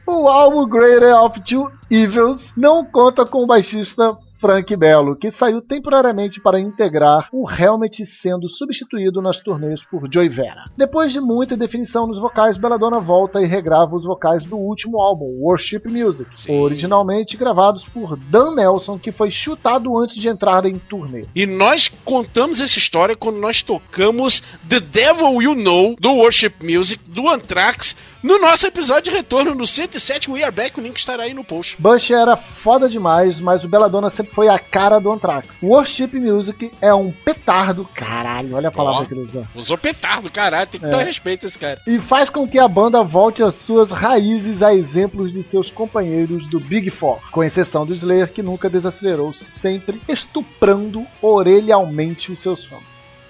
O 0.05 0.27
álbum 0.27 0.67
Greater 0.67 1.15
of 1.21 1.39
Two 1.41 1.71
Evils 1.89 2.51
não 2.55 2.85
conta 2.85 3.25
com 3.25 3.43
o 3.43 3.47
baixista 3.47 4.15
Frank 4.45 4.75
Bello, 4.75 5.15
que 5.15 5.31
saiu 5.31 5.59
temporariamente 5.59 6.39
para 6.39 6.59
integrar 6.59 7.29
o 7.33 7.49
Helmet 7.49 8.05
sendo 8.05 8.47
substituído 8.47 9.19
nas 9.19 9.39
turnês 9.39 9.83
por 9.83 10.03
Joey 10.07 10.29
Vera. 10.29 10.65
Depois 10.77 11.11
de 11.11 11.19
muita 11.19 11.57
definição 11.57 12.05
nos 12.05 12.19
vocais, 12.19 12.55
Belladonna 12.55 12.99
volta 12.99 13.41
e 13.41 13.47
regrava 13.47 13.95
os 13.95 14.05
vocais 14.05 14.43
do 14.43 14.55
último 14.55 15.01
álbum, 15.01 15.25
Worship 15.41 15.81
Music, 15.89 16.29
Sim. 16.39 16.59
originalmente 16.59 17.35
gravados 17.35 17.85
por 17.85 18.15
Dan 18.15 18.53
Nelson, 18.53 18.99
que 18.99 19.11
foi 19.11 19.31
chutado 19.31 19.97
antes 19.97 20.17
de 20.17 20.27
entrar 20.27 20.63
em 20.67 20.77
turnê. 20.77 21.25
E 21.33 21.47
nós 21.47 21.87
contamos 22.03 22.61
essa 22.61 22.77
história 22.77 23.15
quando 23.15 23.39
nós 23.39 23.63
tocamos 23.63 24.43
The 24.69 24.79
Devil 24.79 25.41
You 25.41 25.55
Know, 25.55 25.95
do 25.99 26.11
Worship 26.11 26.53
Music, 26.61 27.01
do 27.09 27.27
Anthrax, 27.27 27.95
no 28.25 28.39
nosso 28.39 28.65
episódio 28.65 29.11
de 29.11 29.17
retorno 29.17 29.53
no 29.53 29.67
107 29.67 30.31
We 30.31 30.43
Are 30.43 30.51
Back. 30.53 30.79
O 30.79 30.83
link 30.83 30.97
estará 30.97 31.23
aí 31.23 31.33
no 31.33 31.43
post. 31.43 31.75
Bush 31.77 32.09
era 32.09 32.35
foda 32.35 32.89
demais, 32.89 33.39
mas 33.39 33.63
o 33.63 33.67
Belladonna 33.69 34.09
sempre 34.09 34.33
foi 34.33 34.47
a 34.49 34.57
cara 34.57 34.99
do 34.99 35.11
Anthrax. 35.11 35.59
Worship 35.61 36.07
Music 36.13 36.71
é 36.81 36.91
um 36.91 37.11
petardo, 37.11 37.87
caralho, 37.93 38.55
olha 38.55 38.69
a 38.69 38.71
palavra 38.71 39.01
Ó. 39.03 39.05
que 39.05 39.13
ele 39.13 39.21
usou. 39.21 39.45
Usou 39.53 39.77
petardo, 39.77 40.31
caralho. 40.31 40.67
Tem 40.67 40.79
que 40.79 40.87
É. 40.87 40.89
dar 40.89 41.03
respeito 41.03 41.45
a 41.45 41.49
esse 41.49 41.59
cara. 41.59 41.79
E 41.85 41.99
faz 41.99 42.29
com 42.31 42.47
que 42.47 42.57
a 42.57 42.67
banda 42.67 43.03
volte 43.03 43.43
às 43.43 43.53
suas 43.55 43.91
raízes 43.91 44.63
a 44.63 44.73
exemplos 44.73 45.31
de 45.31 45.43
seus 45.43 45.69
companheiros 45.69 46.47
do 46.47 46.59
Big 46.59 46.89
Four, 46.89 47.19
com 47.31 47.43
exceção 47.43 47.85
do 47.85 47.93
Slayer, 47.93 48.31
que 48.33 48.41
nunca 48.41 48.69
desacelerou, 48.69 49.33
sempre 49.33 50.01
estuprando 50.09 51.05
orelhalmente 51.21 52.31
os 52.31 52.39
seus 52.39 52.65
fãs. 52.65 52.81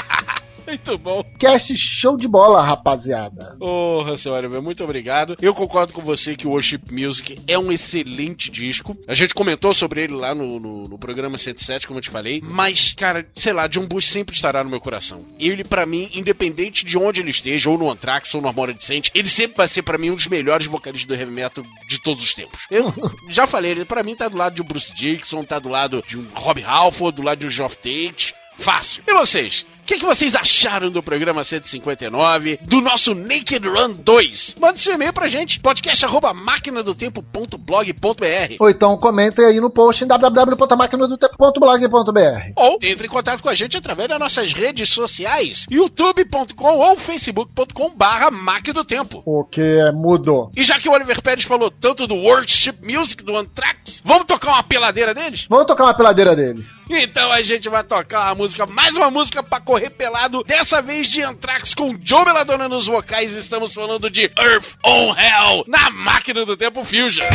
Muito 0.70 1.00
bom. 1.00 1.24
Cast 1.40 1.76
show 1.76 2.16
de 2.16 2.28
bola, 2.28 2.62
rapaziada. 2.62 3.58
Ô, 3.60 4.04
oh, 4.04 4.30
Oliver, 4.30 4.62
muito 4.62 4.84
obrigado. 4.84 5.36
Eu 5.42 5.52
concordo 5.56 5.92
com 5.94 6.02
você 6.04 6.36
que 6.36 6.46
o 6.46 6.52
Worship 6.52 6.82
Music 6.92 7.38
é 7.48 7.58
um 7.58 7.72
excelente 7.72 8.52
disco. 8.52 8.96
A 9.08 9.16
gente 9.16 9.34
comentou 9.34 9.74
sobre 9.74 10.04
ele 10.04 10.14
lá 10.14 10.36
no, 10.36 10.60
no, 10.60 10.88
no 10.88 11.00
programa 11.00 11.40
107, 11.40 11.88
como 11.88 11.98
eu 11.98 12.04
te 12.04 12.12
falei. 12.12 12.40
Mas, 12.44 12.94
cara, 12.94 13.28
sei 13.36 13.52
lá, 13.52 13.66
John 13.66 13.88
Bush 13.88 14.12
sempre 14.12 14.36
estará 14.36 14.64
no 14.64 14.70
meu 14.70 14.80
coração. 14.80 15.26
Ele, 15.40 15.64
para 15.64 15.88
mim, 15.88 16.08
independente 16.14 16.86
de 16.86 17.00
onde 17.00 17.20
ele 17.20 17.32
esteja, 17.32 17.68
ou 17.68 17.78
no 17.78 17.90
Anthrax, 17.90 18.32
ou 18.36 18.42
no 18.42 18.48
Armora 18.48 18.72
Decente, 18.72 19.12
ele 19.16 19.28
sempre 19.28 19.58
vai 19.58 19.68
ser, 19.68 19.82
para 19.82 19.98
mim, 19.98 20.12
um 20.12 20.16
dos 20.16 20.28
melhores 20.28 20.68
vocalistas 20.68 21.08
do 21.08 21.20
heavy 21.20 21.32
metal 21.32 21.66
de 21.88 22.00
todos 22.00 22.24
os 22.24 22.36
tempos. 22.36 22.68
Eu 22.70 22.94
já 23.28 23.48
falei, 23.48 23.72
ele 23.72 23.86
para 23.86 24.04
mim 24.04 24.16
tá 24.16 24.28
do 24.28 24.38
lado 24.38 24.54
de 24.54 24.62
um 24.62 24.66
Bruce 24.66 24.94
Dixon, 24.94 25.44
tá 25.44 25.58
do 25.58 25.68
lado 25.68 26.04
de 26.08 26.16
um 26.16 26.28
Rob 26.32 26.64
Halford, 26.64 27.16
do 27.16 27.26
lado 27.26 27.40
de 27.40 27.48
um 27.48 27.50
Geoff 27.50 27.76
Tate. 27.76 28.36
Fácil. 28.60 29.02
E 29.08 29.14
vocês? 29.14 29.66
Que, 29.90 29.98
que 29.98 30.06
vocês 30.06 30.36
acharam 30.36 30.92
do 30.92 31.02
programa 31.02 31.44
159, 31.44 32.60
do 32.62 32.80
nosso 32.80 33.16
Naked 33.16 33.68
Run 33.68 33.94
2? 33.94 34.58
Mande 34.62 34.80
seu 34.80 34.94
e-mail 34.94 35.12
pra 35.12 35.26
gente, 35.26 35.60
podcast.máquinadotempo.blog.br 35.60 38.56
Ou 38.60 38.70
então 38.70 38.96
comentem 38.98 39.44
aí 39.44 39.60
no 39.60 39.72
post 39.72 40.04
em 40.04 40.08
www.máquinadotempo.blog.br 40.08 42.52
Ou 42.56 42.78
entre 42.84 43.08
em 43.08 43.10
contato 43.10 43.42
com 43.42 43.50
a 43.50 43.56
gente 43.56 43.78
através 43.78 44.08
das 44.08 44.20
nossas 44.20 44.54
redes 44.54 44.90
sociais, 44.90 45.66
youtube.com 45.72 46.78
ou 46.78 46.96
facebook.com 46.96 47.90
barra 47.96 48.30
Máquina 48.30 48.76
do 48.76 48.86
Tempo. 48.86 49.24
O 49.26 49.44
que 49.44 49.92
mudou. 49.96 50.52
E 50.56 50.64
já 50.64 50.78
que 50.78 50.88
o 50.88 50.92
Oliver 50.92 51.20
Pérez 51.20 51.46
falou 51.46 51.72
tanto 51.72 52.06
do 52.06 52.14
Worship 52.14 52.76
Music, 52.84 53.24
do 53.24 53.36
Anthrax, 53.36 54.04
vamos 54.06 54.26
tocar 54.26 54.52
uma 54.52 54.62
peladeira 54.62 55.16
deles? 55.16 55.48
Vamos 55.50 55.66
tocar 55.66 55.86
uma 55.86 55.96
peladeira 55.96 56.36
deles. 56.36 56.68
Então 56.88 57.32
a 57.32 57.42
gente 57.42 57.68
vai 57.70 57.84
tocar 57.84 58.28
uma 58.28 58.36
música, 58.36 58.68
mais 58.68 58.96
uma 58.96 59.10
música 59.10 59.42
pra 59.42 59.60
correr 59.60 59.79
repelado, 59.80 60.44
dessa 60.44 60.82
vez 60.82 61.08
de 61.08 61.24
Anthrax 61.24 61.74
com 61.74 61.98
Joe 62.04 62.26
Belladonna 62.26 62.68
nos 62.68 62.88
vocais. 62.88 63.32
Estamos 63.32 63.74
falando 63.74 64.10
de 64.10 64.32
Earth 64.38 64.76
on 64.86 65.16
Hell 65.16 65.64
na 65.68 65.90
máquina 65.90 66.46
do 66.46 66.56
tempo 66.56 66.84
Fusion. 66.84 67.26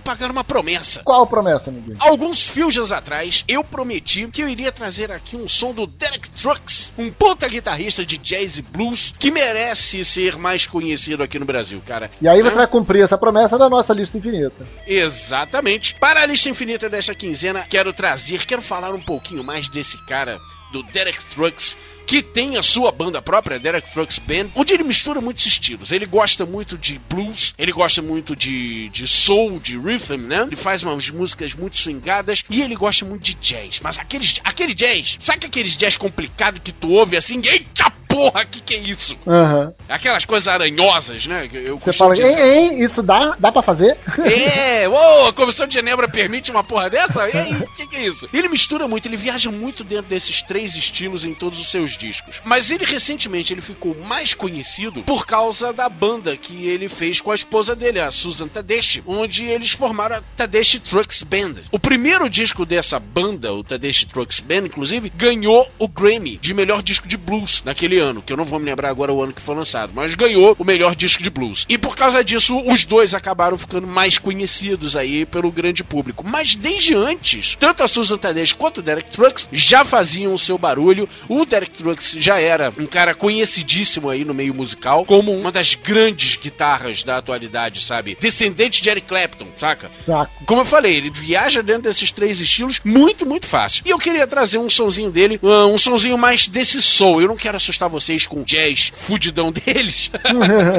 Pagar 0.00 0.30
uma 0.30 0.44
promessa. 0.44 1.02
Qual 1.04 1.26
promessa, 1.26 1.70
Miguel? 1.70 1.96
Alguns 2.00 2.46
fusions 2.46 2.92
atrás, 2.92 3.44
eu 3.48 3.62
prometi 3.62 4.26
que 4.28 4.42
eu 4.42 4.48
iria 4.48 4.72
trazer 4.72 5.10
aqui 5.10 5.36
um 5.36 5.48
som 5.48 5.72
do 5.72 5.86
Derek 5.86 6.28
Trucks, 6.30 6.90
um 6.98 7.10
puta 7.10 7.48
guitarrista 7.48 8.04
de 8.04 8.18
jazz 8.18 8.58
e 8.58 8.62
blues 8.62 9.14
que 9.18 9.30
merece 9.30 10.04
ser 10.04 10.36
mais 10.36 10.66
conhecido 10.66 11.22
aqui 11.22 11.38
no 11.38 11.44
Brasil, 11.44 11.82
cara. 11.86 12.10
E 12.20 12.28
aí 12.28 12.42
você 12.42 12.56
vai 12.56 12.66
cumprir 12.66 13.02
essa 13.02 13.18
promessa 13.18 13.58
da 13.58 13.68
nossa 13.68 13.92
lista 13.92 14.18
infinita. 14.18 14.66
Exatamente. 14.86 15.94
Para 15.94 16.22
a 16.22 16.26
lista 16.26 16.48
infinita 16.48 16.88
desta 16.88 17.14
quinzena, 17.14 17.66
quero 17.68 17.92
trazer, 17.92 18.46
quero 18.46 18.62
falar 18.62 18.94
um 18.94 19.00
pouquinho 19.00 19.44
mais 19.44 19.68
desse 19.68 19.96
cara, 20.06 20.40
do 20.72 20.82
Derek 20.84 21.18
Trucks 21.26 21.76
que 22.06 22.22
tem 22.22 22.56
a 22.56 22.62
sua 22.62 22.90
banda 22.92 23.20
própria, 23.22 23.58
Derek 23.58 23.90
Trucks 23.92 24.18
Band, 24.18 24.50
onde 24.54 24.72
ele 24.72 24.84
mistura 24.84 25.20
muitos 25.20 25.46
estilos. 25.46 25.92
Ele 25.92 26.06
gosta 26.06 26.44
muito 26.44 26.76
de 26.76 27.00
blues, 27.08 27.54
ele 27.58 27.72
gosta 27.72 28.02
muito 28.02 28.34
de, 28.36 28.88
de 28.90 29.06
soul, 29.06 29.58
de 29.58 29.78
rhythm, 29.78 30.18
né? 30.18 30.42
Ele 30.42 30.56
faz 30.56 30.82
umas 30.82 31.08
músicas 31.10 31.54
muito 31.54 31.76
swingadas 31.76 32.44
e 32.50 32.62
ele 32.62 32.74
gosta 32.74 33.04
muito 33.04 33.22
de 33.22 33.34
jazz. 33.34 33.80
Mas 33.82 33.98
aquele, 33.98 34.26
aquele 34.44 34.74
jazz, 34.74 35.16
sabe 35.18 35.46
aquele 35.46 35.68
jazz 35.68 35.96
complicado 35.96 36.60
que 36.60 36.72
tu 36.72 36.90
ouve 36.90 37.16
assim, 37.16 37.40
eita 37.44 37.92
porra, 38.14 38.44
que 38.44 38.60
que 38.60 38.74
é 38.74 38.78
isso? 38.78 39.16
Aham. 39.26 39.72
Aquelas 39.88 40.24
coisas 40.24 40.48
aranhosas, 40.48 41.26
né? 41.26 41.48
Eu 41.52 41.78
Você 41.78 41.92
fala, 41.92 42.14
dizer. 42.14 42.28
hein, 42.28 42.38
hein, 42.78 42.84
isso 42.84 43.02
dá? 43.02 43.34
Dá 43.38 43.50
pra 43.52 43.62
fazer? 43.62 43.96
É, 44.52 44.88
ô, 44.88 45.26
a 45.26 45.32
Comissão 45.32 45.66
de 45.66 45.74
Genebra 45.74 46.08
permite 46.08 46.50
uma 46.50 46.64
porra 46.64 46.88
dessa? 46.90 47.28
E 47.28 47.54
o 47.62 47.72
que, 47.74 47.86
que 47.86 47.96
é 47.96 48.06
isso? 48.06 48.28
Ele 48.32 48.48
mistura 48.48 48.86
muito, 48.88 49.06
ele 49.06 49.16
viaja 49.16 49.50
muito 49.50 49.84
dentro 49.84 50.06
desses 50.08 50.42
três 50.42 50.74
estilos 50.74 51.24
em 51.24 51.34
todos 51.34 51.58
os 51.60 51.70
seus 51.70 51.96
discos. 51.96 52.40
Mas 52.44 52.70
ele 52.70 52.84
recentemente 52.84 53.52
ele 53.52 53.60
ficou 53.60 53.96
mais 54.06 54.34
conhecido 54.34 55.02
por 55.02 55.26
causa 55.26 55.72
da 55.72 55.88
banda 55.88 56.36
que 56.36 56.66
ele 56.66 56.88
fez 56.88 57.20
com 57.20 57.30
a 57.30 57.34
esposa 57.34 57.74
dele, 57.76 58.00
a 58.00 58.10
Susan 58.10 58.48
Tedeschi, 58.48 59.02
onde 59.06 59.44
eles 59.44 59.70
formaram 59.72 60.16
a 60.16 60.22
Tedeschi 60.36 60.78
Trucks 60.80 61.22
Band. 61.22 61.54
O 61.70 61.78
primeiro 61.78 62.28
disco 62.28 62.64
dessa 62.66 62.98
banda, 62.98 63.52
o 63.52 63.62
Tedeschi 63.64 64.06
Trucks 64.06 64.40
Band, 64.40 64.66
inclusive, 64.66 65.10
ganhou 65.14 65.70
o 65.78 65.88
Grammy 65.88 66.36
de 66.36 66.54
melhor 66.54 66.82
disco 66.82 67.06
de 67.08 67.16
blues 67.16 67.62
naquele 67.64 67.98
ano, 68.02 68.22
que 68.22 68.32
eu 68.32 68.36
não 68.36 68.44
vou 68.44 68.58
me 68.58 68.66
lembrar 68.66 68.90
agora 68.90 69.12
o 69.12 69.22
ano 69.22 69.32
que 69.32 69.40
foi 69.40 69.54
lançado, 69.54 69.92
mas 69.94 70.14
ganhou 70.14 70.56
o 70.58 70.64
melhor 70.64 70.94
disco 70.94 71.22
de 71.22 71.30
blues. 71.30 71.64
E 71.68 71.78
por 71.78 71.96
causa 71.96 72.22
disso, 72.22 72.60
os 72.66 72.84
dois 72.84 73.14
acabaram 73.14 73.56
ficando 73.56 73.86
mais 73.86 74.18
conhecidos 74.18 74.96
aí 74.96 75.24
pelo 75.24 75.50
grande 75.50 75.84
público. 75.84 76.24
Mas 76.26 76.54
desde 76.54 76.94
antes, 76.94 77.56
tanto 77.58 77.82
a 77.82 77.88
Susan 77.88 78.18
Tedeschi 78.18 78.54
quanto 78.54 78.78
o 78.78 78.82
Derek 78.82 79.10
Trucks 79.10 79.48
já 79.52 79.84
faziam 79.84 80.34
o 80.34 80.38
seu 80.38 80.58
barulho. 80.58 81.08
O 81.28 81.44
Derek 81.44 81.72
Trucks 81.72 82.14
já 82.18 82.40
era 82.40 82.72
um 82.78 82.86
cara 82.86 83.14
conhecidíssimo 83.14 84.10
aí 84.10 84.24
no 84.24 84.34
meio 84.34 84.54
musical, 84.54 85.04
como 85.04 85.32
uma 85.32 85.52
das 85.52 85.74
grandes 85.74 86.36
guitarras 86.36 87.02
da 87.02 87.18
atualidade, 87.18 87.80
sabe? 87.80 88.16
Descendente 88.20 88.82
de 88.82 88.90
Eric 88.90 89.06
Clapton, 89.06 89.46
saca? 89.56 89.88
Saco. 89.88 90.44
Como 90.44 90.60
eu 90.60 90.64
falei, 90.64 90.96
ele 90.96 91.10
viaja 91.10 91.62
dentro 91.62 91.82
desses 91.82 92.10
três 92.10 92.40
estilos 92.40 92.80
muito, 92.84 93.24
muito 93.26 93.46
fácil. 93.46 93.82
E 93.86 93.90
eu 93.90 93.98
queria 93.98 94.26
trazer 94.26 94.58
um 94.58 94.70
sonzinho 94.70 95.10
dele, 95.10 95.38
um 95.42 95.78
sonzinho 95.78 96.18
mais 96.18 96.48
desse 96.48 96.82
soul. 96.82 97.20
Eu 97.20 97.28
não 97.28 97.36
quero 97.36 97.56
assustar 97.56 97.88
vocês 97.92 98.26
com 98.26 98.42
jazz 98.42 98.90
fudidão 98.92 99.52
deles. 99.52 100.10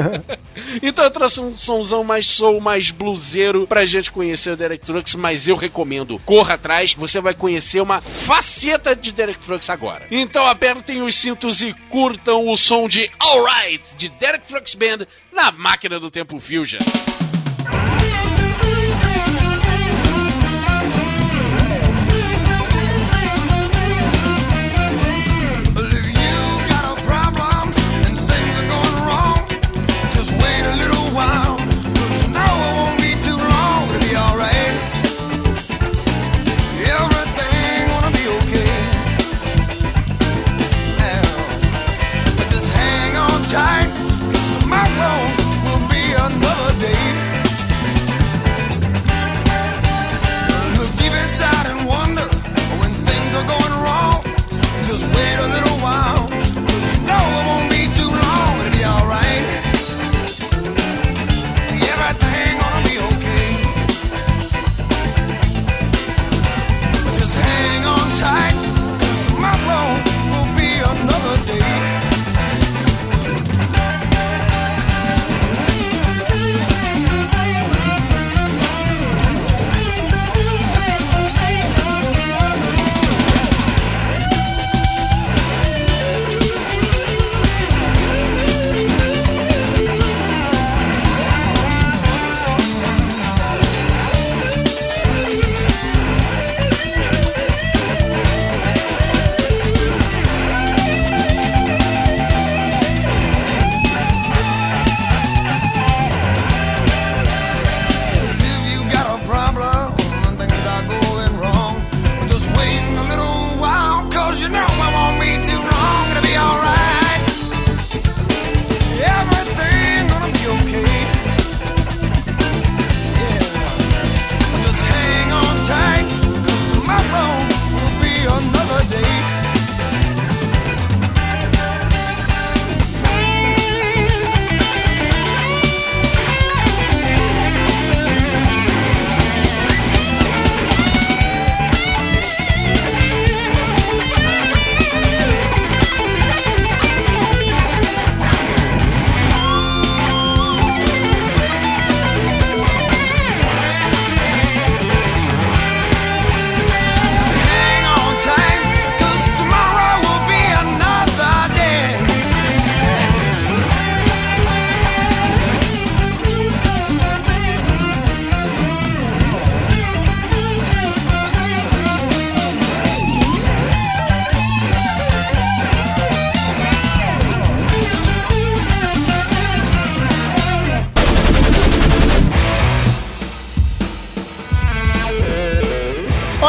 então 0.82 1.04
eu 1.04 1.10
trouxe 1.10 1.40
um 1.40 1.56
sonzão 1.56 2.04
mais 2.04 2.26
soul, 2.26 2.60
mais 2.60 2.90
bluseiro 2.90 3.66
pra 3.66 3.84
gente 3.84 4.12
conhecer 4.12 4.50
o 4.50 4.56
Derek 4.56 4.84
Trucks, 4.84 5.14
mas 5.14 5.48
eu 5.48 5.56
recomendo. 5.56 6.20
Corra 6.24 6.54
atrás, 6.54 6.92
você 6.92 7.20
vai 7.20 7.32
conhecer 7.32 7.80
uma 7.80 8.00
faceta 8.00 8.94
de 8.94 9.12
Derek 9.12 9.38
Trucks 9.38 9.70
agora. 9.70 10.06
Então 10.10 10.44
apertem 10.44 11.02
os 11.02 11.14
cintos 11.14 11.62
e 11.62 11.72
curtam 11.88 12.48
o 12.48 12.56
som 12.56 12.88
de 12.88 13.10
Alright 13.18 13.82
de 13.96 14.08
Derek 14.08 14.46
Trucks 14.46 14.74
Band 14.74 15.06
na 15.32 15.52
máquina 15.52 15.98
do 15.98 16.10
tempo 16.10 16.38
Fusion. 16.38 17.13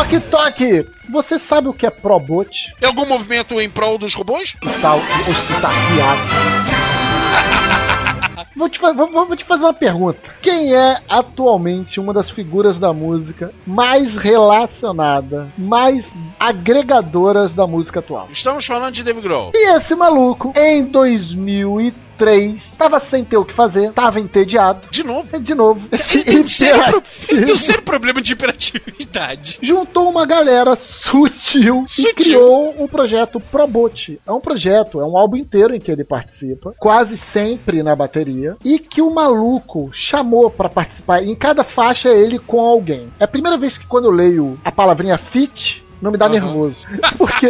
Toque, 0.10 0.20
toque! 0.30 0.88
Você 1.10 1.40
sabe 1.40 1.68
o 1.68 1.74
que 1.74 1.86
é 1.86 1.90
Probot? 1.90 2.74
Tem 2.80 2.88
algum 2.88 3.06
movimento 3.06 3.60
em 3.60 3.70
prol 3.70 3.98
dos 3.98 4.14
robôs? 4.14 4.56
Tal, 4.82 5.00
você 5.00 5.62
tá. 5.62 5.70
Vou 8.58 8.70
te, 8.70 8.80
vou- 8.80 9.12
vou 9.12 9.36
te 9.36 9.44
fazer 9.44 9.64
uma 9.66 9.74
pergunta. 9.74 10.34
Quem 10.42 10.74
é 10.74 11.02
atualmente 11.10 12.00
uma 12.00 12.14
das 12.14 12.30
figuras 12.30 12.80
da 12.80 12.94
música 12.94 13.52
mais 13.68 14.16
relacionada, 14.16 15.50
mais 15.58 16.10
agregadoras 16.40 17.54
da 17.54 17.68
música 17.68 18.00
atual? 18.00 18.30
Estamos 18.32 18.66
falando 18.66 18.94
de 18.94 19.04
Dave 19.04 19.20
Grohl. 19.20 19.52
E 19.54 19.76
esse 19.76 19.94
maluco, 19.94 20.54
em 20.56 20.86
2003, 20.86 22.15
tava 22.78 23.00
sem 23.00 23.24
ter 23.24 23.38
o 23.38 23.46
que 23.46 23.54
fazer, 23.54 23.92
tava 23.94 24.20
entediado. 24.20 24.88
De 24.92 25.04
novo. 25.04 25.40
De 25.40 25.54
novo, 25.56 25.88
Ele 26.14 26.24
tem 26.24 26.44
um 26.44 26.50
sério, 26.50 27.02
pro- 27.02 27.02
ele 27.02 27.02
tem 27.02 27.36
um 27.36 27.40
hiperativo. 27.42 27.60
sério 27.60 27.82
problema 27.84 28.22
de 28.22 28.34
hiperatividade. 28.34 29.60
juntou 29.62 30.10
uma 30.10 30.26
galera 30.26 30.76
sutil, 30.76 31.86
Sutil. 31.88 32.10
e 32.10 32.14
criou 32.14 32.76
o 32.78 32.88
projeto 32.88 33.40
Probot. 33.40 34.20
É 34.26 34.32
um 34.32 34.40
projeto, 34.40 35.00
é 35.00 35.06
um 35.06 35.18
álbum 35.18 35.38
inteiro 35.38 35.76
em 35.76 35.80
que 35.80 35.92
ele 35.92 36.04
participa, 36.04 36.74
quase 36.80 37.18
sempre 37.18 37.84
na 37.84 37.96
bateria, 37.96 38.56
e 38.64 38.80
que 38.80 39.02
o 39.02 39.14
maluco 39.14 39.90
chamou 39.94 40.50
pra 40.50 40.70
participar. 40.70 41.24
Em 41.24 41.36
cada 41.36 41.64
faixa 41.64 42.10
é 42.10 42.18
ele 42.20 42.40
com 42.40 42.60
alguém. 42.60 43.10
É 43.20 43.24
a 43.24 43.28
primeira 43.28 43.58
vez 43.58 43.78
que 43.78 43.86
quando 43.88 44.06
eu 44.06 44.12
leio 44.12 44.60
a 44.64 44.72
palavrinha 44.72 45.18
fit, 45.18 45.84
não 46.02 46.12
me 46.12 46.18
dá 46.18 46.26
Aham. 46.26 46.34
nervoso. 46.34 46.86
Porque 47.18 47.50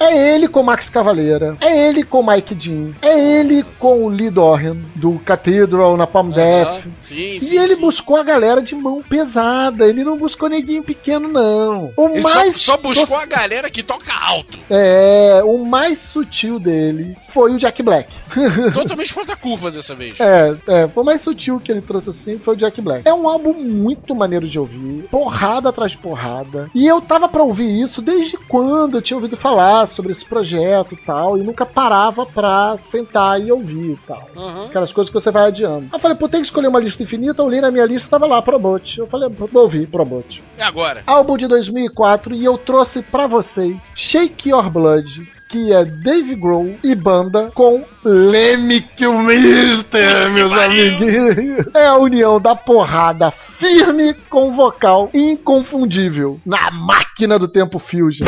É 0.00 0.34
ele 0.34 0.48
com 0.48 0.62
Max 0.62 0.88
Cavaleira, 0.88 1.56
é 1.60 1.88
ele 1.88 2.02
com 2.04 2.22
Mike 2.22 2.54
Dean, 2.54 2.92
é 3.02 3.18
ele 3.40 3.64
com 3.78 4.04
o 4.04 4.08
Lee 4.08 4.30
Dorrian, 4.30 4.76
do 4.94 5.18
Cathedral 5.20 5.96
na 5.96 6.06
Palm 6.06 6.30
Death. 6.30 6.68
Aham, 6.68 6.80
Sim, 7.02 7.36
E 7.36 7.40
sim, 7.40 7.58
ele 7.58 7.74
sim. 7.74 7.80
buscou 7.80 8.16
a 8.16 8.22
galera 8.22 8.62
de 8.62 8.74
mão 8.74 9.02
pesada, 9.02 9.86
ele 9.86 10.04
não 10.04 10.16
buscou 10.16 10.48
neguinho 10.48 10.82
pequeno, 10.82 11.28
não. 11.28 11.92
O 11.96 12.08
Ele 12.08 12.20
mais 12.22 12.60
só, 12.60 12.76
só 12.76 12.82
buscou 12.82 13.06
so- 13.06 13.14
a 13.16 13.26
galera 13.26 13.70
que 13.70 13.82
toca 13.82 14.12
alto. 14.12 14.58
É, 14.70 15.42
o 15.44 15.58
mais 15.64 15.98
sutil 15.98 16.58
deles 16.58 17.18
foi 17.32 17.52
o 17.54 17.58
Jack 17.58 17.82
Black. 17.82 18.14
Totalmente 18.72 19.12
fora 19.12 19.26
da 19.26 19.36
curva 19.36 19.70
dessa 19.70 19.94
vez. 19.94 20.18
É, 20.20 20.56
é, 20.66 20.88
foi 20.88 21.02
o 21.02 21.06
mais 21.06 21.20
sutil 21.22 21.58
que 21.60 21.70
ele 21.72 21.80
trouxe 21.80 22.10
assim 22.10 22.38
foi 22.38 22.54
o 22.54 22.56
Jack 22.56 22.80
Black. 22.80 23.08
É 23.08 23.12
um 23.12 23.28
álbum 23.28 23.52
muito 23.54 24.14
maneiro 24.14 24.46
de 24.46 24.58
ouvir, 24.58 25.04
porrada 25.10 25.68
atrás 25.70 25.92
de 25.92 25.98
porrada. 25.98 26.70
E 26.74 26.86
eu 26.86 27.00
tava 27.00 27.28
pra 27.28 27.42
ouvir 27.42 27.82
isso 27.82 28.00
desde 28.02 28.36
quando 28.36 28.96
eu 28.98 29.02
tinha 29.02 29.16
ouvido 29.16 29.36
falar 29.36 29.57
sobre 29.86 30.12
esse 30.12 30.24
projeto 30.24 30.94
e 30.94 30.96
tal, 30.96 31.36
e 31.38 31.42
nunca 31.42 31.66
parava 31.66 32.24
pra 32.24 32.76
sentar 32.78 33.40
e 33.40 33.50
ouvir 33.50 33.92
e 33.92 33.98
tal. 34.06 34.28
Aham. 34.36 34.66
Aquelas 34.66 34.92
coisas 34.92 35.10
que 35.10 35.20
você 35.20 35.30
vai 35.30 35.48
adiando. 35.48 35.86
Aí 35.86 35.90
Eu 35.92 36.00
falei, 36.00 36.16
pô, 36.16 36.28
tem 36.28 36.40
que 36.40 36.46
escolher 36.46 36.68
uma 36.68 36.80
lista 36.80 37.02
infinita. 37.02 37.42
Eu 37.42 37.48
li 37.48 37.60
na 37.60 37.70
minha 37.70 37.84
lista, 37.84 38.08
tava 38.08 38.26
lá, 38.26 38.40
Probot. 38.40 38.98
Eu 38.98 39.06
falei, 39.06 39.28
vou 39.28 39.48
ouvir 39.62 39.86
Probot. 39.86 40.42
E 40.56 40.62
agora? 40.62 41.02
Álbum 41.06 41.36
de 41.36 41.46
2004 41.48 42.34
e 42.34 42.44
eu 42.44 42.56
trouxe 42.56 43.02
pra 43.02 43.26
vocês 43.26 43.92
Shake 43.94 44.50
Your 44.50 44.70
Blood, 44.70 45.28
que 45.48 45.72
é 45.72 45.84
Dave 45.84 46.34
Grohl 46.34 46.76
e 46.84 46.94
banda 46.94 47.50
com 47.54 47.84
Lemmy 48.04 48.82
Kilmister, 48.82 50.30
meus 50.30 50.52
amiguinhos. 50.52 51.66
É 51.74 51.86
a 51.86 51.96
união 51.96 52.40
da 52.40 52.54
porrada 52.54 53.32
firme 53.58 54.14
com 54.30 54.52
vocal 54.52 55.10
inconfundível 55.12 56.40
na 56.44 56.70
máquina 56.70 57.38
do 57.38 57.48
tempo 57.48 57.78
Fusion. 57.78 58.26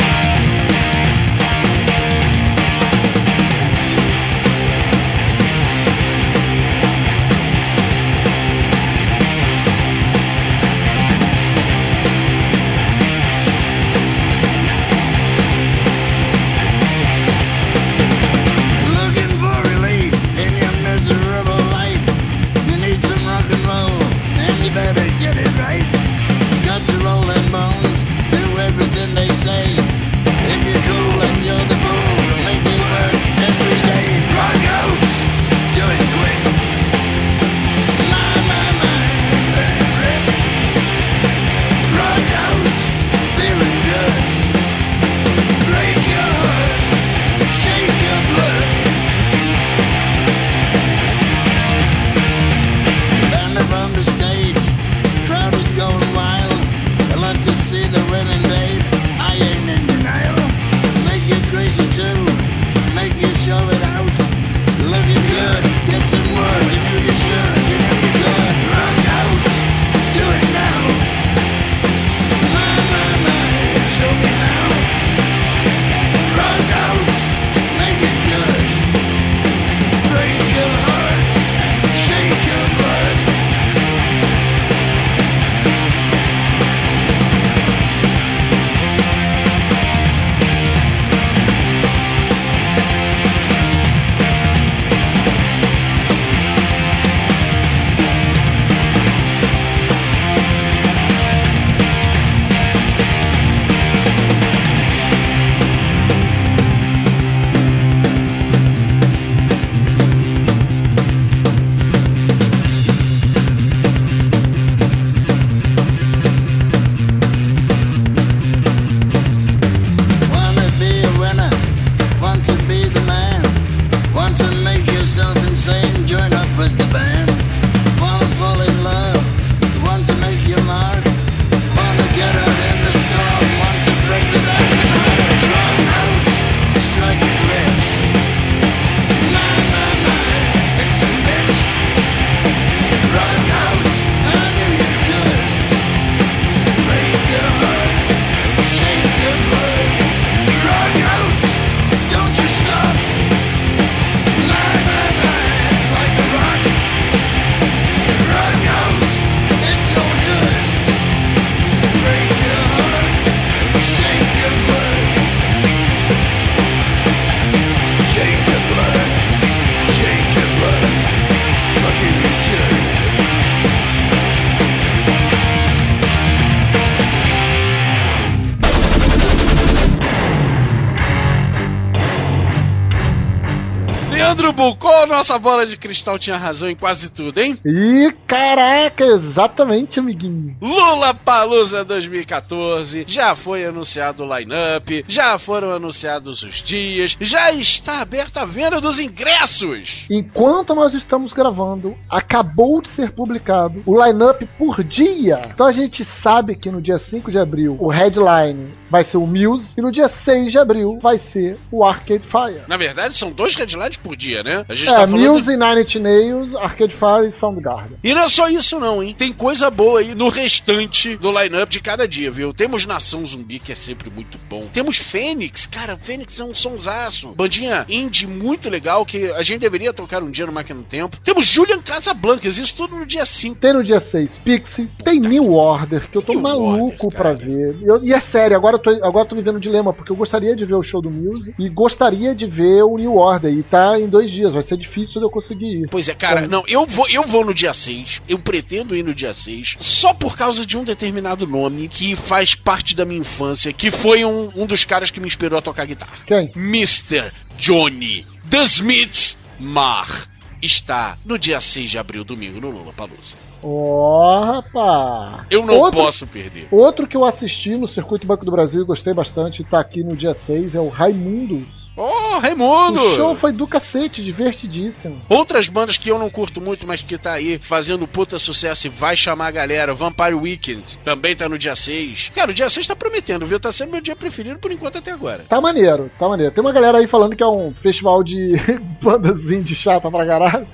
Leandro 184.31 184.53
Bucol, 184.53 185.09
nossa 185.09 185.37
bola 185.41 185.67
de 185.67 185.77
cristal 185.77 186.17
tinha 186.17 186.37
razão 186.37 186.71
em 186.71 186.77
quase 186.77 187.09
tudo, 187.09 187.41
hein? 187.41 187.59
E 187.67 188.15
caraca, 188.29 189.05
exatamente, 189.05 189.99
amiguinho. 189.99 190.57
Lula 190.63 191.13
Palusa 191.13 191.85
2014, 191.85 193.07
já 193.09 193.35
foi 193.35 193.67
anunciado 193.67 194.23
o 194.23 194.39
line-up, 194.39 195.05
já 195.09 195.37
foram 195.37 195.73
anunciados 195.73 196.45
os 196.45 196.63
dias, 196.63 197.17
já 197.21 197.51
está 197.51 198.01
aberta 198.01 198.43
a 198.43 198.45
venda 198.45 198.81
dos 198.81 199.01
ingressos. 199.01 200.07
Enquanto 200.09 200.77
nós 200.77 200.95
estamos 200.95 201.33
gravando, 201.33 201.97
acabou 202.09 202.81
de 202.81 202.87
ser 202.89 203.11
publicado 203.11 203.83
o 203.85 204.01
line-up 204.01 204.47
por 204.57 204.85
dia. 204.85 205.43
Então 205.53 205.67
a 205.67 205.73
gente 205.73 206.05
sabe 206.05 206.55
que 206.55 206.71
no 206.71 206.81
dia 206.81 207.01
5 207.01 207.33
de 207.33 207.39
abril 207.39 207.77
o 207.81 207.89
headline 207.89 208.79
vai 208.89 209.03
ser 209.03 209.17
o 209.17 209.27
Muse 209.27 209.73
e 209.77 209.83
no 209.83 209.91
dia 209.91 210.09
6 210.09 210.53
de 210.53 210.59
abril 210.59 211.01
vai 211.03 211.19
ser 211.19 211.59
o 211.71 211.85
Arcade 211.85 212.27
Fire. 212.27 212.63
Na 212.69 212.77
verdade, 212.77 213.17
são 213.17 213.33
dois 213.33 213.57
headlines 213.57 213.97
por 213.97 214.20
dia. 214.21 214.43
né? 214.43 214.65
A 214.69 214.75
gente 214.75 214.89
É, 214.89 214.95
tá 214.95 215.09
falando. 215.09 215.33
Muse, 215.33 215.57
Nine 215.57 215.83
Inch 215.83 215.95
Nails, 215.99 216.55
Arcade 216.55 216.95
Fire 216.95 217.29
e 217.29 217.33
Soundgarden. 217.33 217.97
E 218.05 218.15
não 218.15 218.23
é 218.23 218.29
só 218.29 218.49
isso 218.49 218.79
não, 218.79 219.03
hein? 219.03 219.15
Tem 219.17 219.33
coisa 219.33 219.71
boa 219.71 220.01
aí 220.01 220.15
no 220.15 220.29
restante 220.29 221.17
do 221.17 221.31
line-up 221.31 221.71
de 221.73 221.81
cada 221.81 222.07
dia, 222.07 222.31
viu? 222.31 222.53
Temos 222.53 222.85
Nação 222.87 223.25
Zumbi, 223.27 223.59
que 223.59 223.73
é 223.73 223.75
sempre 223.75 224.11
muito 224.11 224.39
bom. 224.49 224.69
Temos 224.73 224.97
Fênix, 224.99 225.67
cara, 225.67 225.97
Fênix 225.97 226.39
é 226.39 226.45
um 226.45 226.55
sonsaço. 226.55 227.29
Bandinha 227.29 227.85
indie 227.89 228.27
muito 228.27 228.69
legal, 228.69 229.05
que 229.07 229.31
a 229.33 229.43
gente 229.43 229.61
deveria 229.61 229.93
tocar 229.93 230.23
um 230.23 230.31
dia 230.31 230.47
no 230.47 230.53
Máquina 230.53 230.79
do 230.81 230.85
Tempo. 230.85 231.17
Temos 231.25 231.47
Julian 231.47 231.81
Casablancas, 231.81 232.59
isso 232.59 232.75
tudo 232.77 232.97
no 232.97 233.07
dia 233.07 233.25
5. 233.25 233.57
Tem 233.57 233.73
no 233.73 233.83
dia 233.83 234.01
6 234.01 234.39
Pixies, 234.39 234.99
tem 235.05 235.19
New 235.21 235.53
Order, 235.53 236.09
que 236.11 236.19
eu 236.19 236.23
tô 236.23 236.33
New 236.33 236.43
maluco 236.43 237.07
Order, 237.07 237.11
pra 237.21 237.33
ver. 237.33 237.77
Eu- 237.83 238.03
e 238.05 238.13
é 238.13 238.21
sério, 238.21 238.57
agora 238.57 238.77
eu, 238.77 238.81
tô, 238.81 238.91
agora 238.91 239.25
eu 239.25 239.29
tô 239.29 239.37
vivendo 239.37 239.57
um 239.57 239.61
dilema, 239.61 239.93
porque 239.93 240.13
eu 240.13 240.17
gostaria 240.17 240.55
de 240.55 240.65
ver 240.65 240.75
o 240.75 240.83
show 240.83 241.01
do 241.01 241.11
Muse 241.11 241.55
e 241.59 241.69
gostaria 241.69 242.35
de 242.35 242.47
ver 242.47 242.83
o 242.83 242.97
New 242.97 243.17
Order. 243.17 243.53
E 243.53 243.63
tá 243.63 243.99
em 243.99 244.09
dois 244.11 244.31
dias, 244.31 244.53
vai 244.53 244.63
ser 244.63 244.77
difícil 244.77 245.21
de 245.21 245.27
eu 245.27 245.31
conseguir 245.31 245.83
ir. 245.83 245.89
Pois 245.89 246.09
é, 246.09 246.15
cara, 246.15 246.47
não, 246.47 246.63
eu 246.67 246.85
vou, 246.85 247.09
eu 247.09 247.25
vou 247.27 247.45
no 247.45 247.55
dia 247.55 247.73
6, 247.73 248.23
eu 248.29 248.39
pretendo 248.39 248.95
ir 248.97 249.03
no 249.03 249.15
dia 249.15 249.33
6, 249.33 249.77
só 249.81 250.13
por 250.13 250.37
causa 250.37 250.67
de 250.67 250.77
um 250.77 250.85
determinado 250.85 251.47
nome 251.47 251.89
que 251.89 252.15
faz 252.17 252.55
parte 252.55 252.95
da 252.95 253.05
minha 253.05 253.21
infância, 253.21 253.73
que 253.73 253.91
foi 253.91 254.25
um, 254.25 254.51
um 254.57 254.67
dos 254.67 254.85
caras 254.85 255.11
que 255.11 255.21
me 255.21 255.27
inspirou 255.27 255.59
a 255.59 255.63
tocar 255.63 255.87
guitarra. 255.87 256.19
Quem? 256.27 256.51
Mr. 256.55 257.33
Johnny 257.57 258.27
The 258.51 258.65
Smith 258.65 259.37
Mar 259.59 260.27
está 260.61 261.17
no 261.25 261.39
dia 261.39 261.61
6 261.61 261.91
de 261.91 261.99
abril, 261.99 262.25
domingo, 262.25 262.61
no 262.61 262.71
Lula 262.71 262.93
Palusa. 262.93 263.37
Ó, 263.63 264.41
rapaz! 264.43 265.47
Eu 265.51 265.65
não 265.67 265.79
Outro- 265.79 266.01
posso 266.01 266.27
perder. 266.27 266.67
Outro 266.71 267.07
que 267.07 267.17
eu 267.17 267.25
assisti 267.25 267.77
no 267.77 267.87
Circuito 267.87 268.27
Banco 268.27 268.45
do 268.45 268.51
Brasil 268.51 268.83
e 268.83 268.87
gostei 268.87 269.13
bastante, 269.13 269.63
tá 269.65 269.79
aqui 269.81 270.03
no 270.03 270.17
dia 270.17 270.35
6, 270.35 270.75
é 270.75 270.81
o 270.81 270.89
Raimundo. 270.89 271.67
Ô, 271.97 272.03
O 272.37 272.39
Raimundo! 272.39 273.01
show 273.17 273.35
foi 273.35 273.53
do 273.53 273.67
cacete, 273.67 274.23
divertidíssimo. 274.23 275.21
Outras 275.29 275.69
bandas 275.69 275.99
que 275.99 276.09
eu 276.11 276.19
não 276.19 276.31
curto 276.31 276.61
muito, 276.61 276.87
mas 276.87 277.03
que 277.03 277.19
tá 277.19 277.33
aí 277.33 277.59
fazendo 277.61 278.07
puta 278.07 278.39
sucesso 278.39 278.87
e 278.87 278.91
vai 278.91 279.17
chamar 279.17 279.49
a 279.49 279.51
galera. 279.51 279.93
Vampire 279.95 280.35
Weekend 280.35 280.99
também 281.05 281.35
tá 281.37 281.49
no 281.49 281.59
dia 281.59 281.75
6. 281.77 282.31
Cara, 282.35 282.51
o 282.53 282.55
dia 282.55 282.71
6 282.71 282.87
tá 282.87 282.97
prometendo, 282.97 283.45
viu? 283.45 283.59
Tá 283.61 283.71
sendo 283.73 283.91
meu 283.93 284.01
dia 284.01 284.17
preferido 284.17 284.59
por 284.59 284.71
enquanto 284.73 284.99
até 284.99 285.11
agora. 285.11 285.45
Tá 285.49 285.61
maneiro, 285.61 286.11
tá 286.19 286.29
maneiro. 286.29 286.53
Tem 286.55 286.63
uma 286.65 286.73
galera 286.73 286.99
aí 286.99 287.07
falando 287.07 287.37
que 287.37 287.43
é 287.43 287.47
um 287.47 287.75
festival 287.75 288.23
de 288.23 288.53
bandas 289.03 289.51
indie 289.51 289.75
chata 289.75 290.11
pra 290.11 290.25
caralho. 290.27 290.67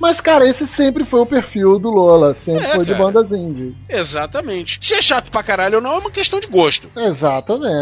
Mas, 0.00 0.20
cara, 0.20 0.48
esse 0.48 0.66
sempre 0.66 1.04
foi 1.04 1.20
o 1.20 1.26
perfil 1.26 1.78
do 1.78 1.90
Lola. 1.90 2.34
Sempre 2.44 2.64
É, 2.64 2.74
foi 2.74 2.84
de 2.84 2.92
cara. 2.92 3.04
bandas 3.04 3.30
indie. 3.32 3.74
Exatamente. 3.88 4.78
Se 4.80 4.94
é 4.94 5.02
chato 5.02 5.30
pra 5.30 5.42
caralho 5.42 5.76
ou 5.76 5.80
não, 5.82 5.94
é 5.94 5.98
uma 5.98 6.10
questão 6.10 6.40
de 6.40 6.48
gosto. 6.48 6.90
Exatamente. 6.96 7.74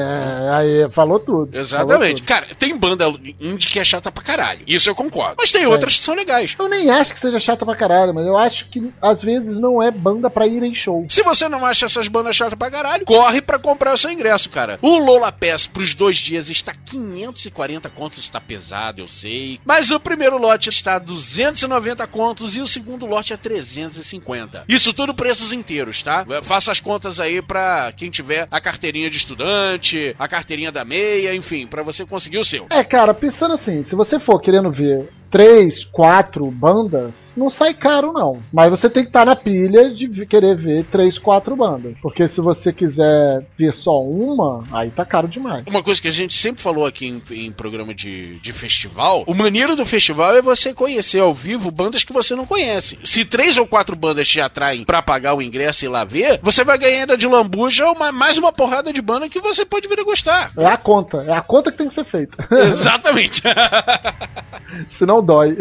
Aí, 0.52 0.88
falou 0.90 1.18
tudo. 1.18 1.56
Exatamente. 1.56 1.92
Falou 1.92 2.14
tudo. 2.16 2.24
Cara, 2.26 2.46
tem 2.58 2.76
banda 2.82 3.06
indie 3.40 3.68
que 3.68 3.78
é 3.78 3.84
chata 3.84 4.10
pra 4.10 4.24
caralho. 4.24 4.64
Isso 4.66 4.90
eu 4.90 4.94
concordo. 4.94 5.36
Mas 5.38 5.52
tem 5.52 5.64
outras 5.66 5.96
que 5.96 6.02
são 6.02 6.16
legais. 6.16 6.56
Eu 6.58 6.68
nem 6.68 6.90
acho 6.90 7.14
que 7.14 7.20
seja 7.20 7.38
chata 7.38 7.64
pra 7.64 7.76
caralho, 7.76 8.12
mas 8.12 8.26
eu 8.26 8.36
acho 8.36 8.68
que 8.68 8.92
às 9.00 9.22
vezes 9.22 9.56
não 9.56 9.80
é 9.80 9.88
banda 9.88 10.28
pra 10.28 10.48
ir 10.48 10.64
em 10.64 10.74
show. 10.74 11.06
Se 11.08 11.22
você 11.22 11.48
não 11.48 11.64
acha 11.64 11.86
essas 11.86 12.08
bandas 12.08 12.34
chatas 12.34 12.58
pra 12.58 12.68
caralho, 12.70 13.04
corre 13.04 13.40
pra 13.40 13.56
comprar 13.56 13.94
o 13.94 13.96
seu 13.96 14.10
ingresso, 14.10 14.50
cara. 14.50 14.80
O 14.82 14.98
Lola 14.98 15.30
Pass 15.30 15.68
pros 15.68 15.94
dois 15.94 16.16
dias 16.16 16.50
está 16.50 16.74
540 16.74 17.88
contos, 17.90 18.18
está 18.18 18.40
pesado, 18.40 19.00
eu 19.00 19.06
sei. 19.06 19.60
Mas 19.64 19.92
o 19.92 20.00
primeiro 20.00 20.36
lote 20.36 20.68
está 20.68 20.98
290 20.98 22.04
contos 22.08 22.56
e 22.56 22.60
o 22.60 22.66
segundo 22.66 23.06
lote 23.06 23.32
é 23.32 23.36
350. 23.36 24.64
Isso 24.68 24.92
tudo 24.92 25.14
preços 25.14 25.52
inteiros, 25.52 26.02
tá? 26.02 26.26
Faça 26.42 26.72
as 26.72 26.80
contas 26.80 27.20
aí 27.20 27.40
pra 27.40 27.92
quem 27.96 28.10
tiver 28.10 28.48
a 28.50 28.60
carteirinha 28.60 29.08
de 29.08 29.18
estudante, 29.18 30.16
a 30.18 30.26
carteirinha 30.26 30.72
da 30.72 30.84
meia, 30.84 31.32
enfim, 31.32 31.64
pra 31.66 31.84
você 31.84 32.04
conseguir 32.04 32.38
o 32.38 32.44
seu. 32.44 32.61
É, 32.70 32.82
cara, 32.84 33.14
pensando 33.14 33.54
assim, 33.54 33.84
se 33.84 33.94
você 33.94 34.18
for 34.18 34.40
querendo 34.40 34.70
ver 34.70 35.08
três, 35.32 35.82
quatro 35.82 36.50
bandas, 36.50 37.32
não 37.34 37.48
sai 37.48 37.72
caro 37.72 38.12
não. 38.12 38.40
Mas 38.52 38.68
você 38.68 38.90
tem 38.90 39.02
que 39.02 39.08
estar 39.08 39.24
na 39.24 39.34
pilha 39.34 39.88
de 39.88 40.26
querer 40.26 40.54
ver 40.54 40.84
três, 40.84 41.18
quatro 41.18 41.56
bandas. 41.56 41.98
Porque 42.02 42.28
se 42.28 42.42
você 42.42 42.70
quiser 42.70 43.46
ver 43.56 43.72
só 43.72 44.02
uma, 44.02 44.62
aí 44.70 44.90
tá 44.90 45.06
caro 45.06 45.26
demais. 45.26 45.64
Uma 45.66 45.82
coisa 45.82 46.00
que 46.02 46.08
a 46.08 46.12
gente 46.12 46.36
sempre 46.36 46.62
falou 46.62 46.84
aqui 46.84 47.06
em, 47.06 47.22
em 47.30 47.50
programa 47.50 47.94
de, 47.94 48.38
de 48.40 48.52
festival, 48.52 49.24
o 49.26 49.34
maneiro 49.34 49.74
do 49.74 49.86
festival 49.86 50.36
é 50.36 50.42
você 50.42 50.74
conhecer 50.74 51.20
ao 51.20 51.32
vivo 51.32 51.70
bandas 51.70 52.04
que 52.04 52.12
você 52.12 52.34
não 52.34 52.44
conhece. 52.44 52.98
Se 53.02 53.24
três 53.24 53.56
ou 53.56 53.66
quatro 53.66 53.96
bandas 53.96 54.28
te 54.28 54.38
atraem 54.38 54.84
pra 54.84 55.00
pagar 55.00 55.34
o 55.34 55.40
ingresso 55.40 55.86
e 55.86 55.88
lá 55.88 56.04
ver, 56.04 56.40
você 56.42 56.62
vai 56.62 56.76
ganhar 56.76 57.00
ainda 57.00 57.16
de 57.16 57.26
lambuja 57.26 57.88
uma, 57.88 58.12
mais 58.12 58.36
uma 58.36 58.52
porrada 58.52 58.92
de 58.92 59.00
banda 59.00 59.30
que 59.30 59.40
você 59.40 59.64
pode 59.64 59.88
vir 59.88 59.98
a 59.98 60.04
gostar. 60.04 60.52
É 60.58 60.66
a 60.66 60.76
conta, 60.76 61.24
é 61.26 61.32
a 61.32 61.40
conta 61.40 61.72
que 61.72 61.78
tem 61.78 61.88
que 61.88 61.94
ser 61.94 62.04
feita. 62.04 62.36
Exatamente. 62.50 63.42
Senão 64.86 65.21
dói. 65.22 65.56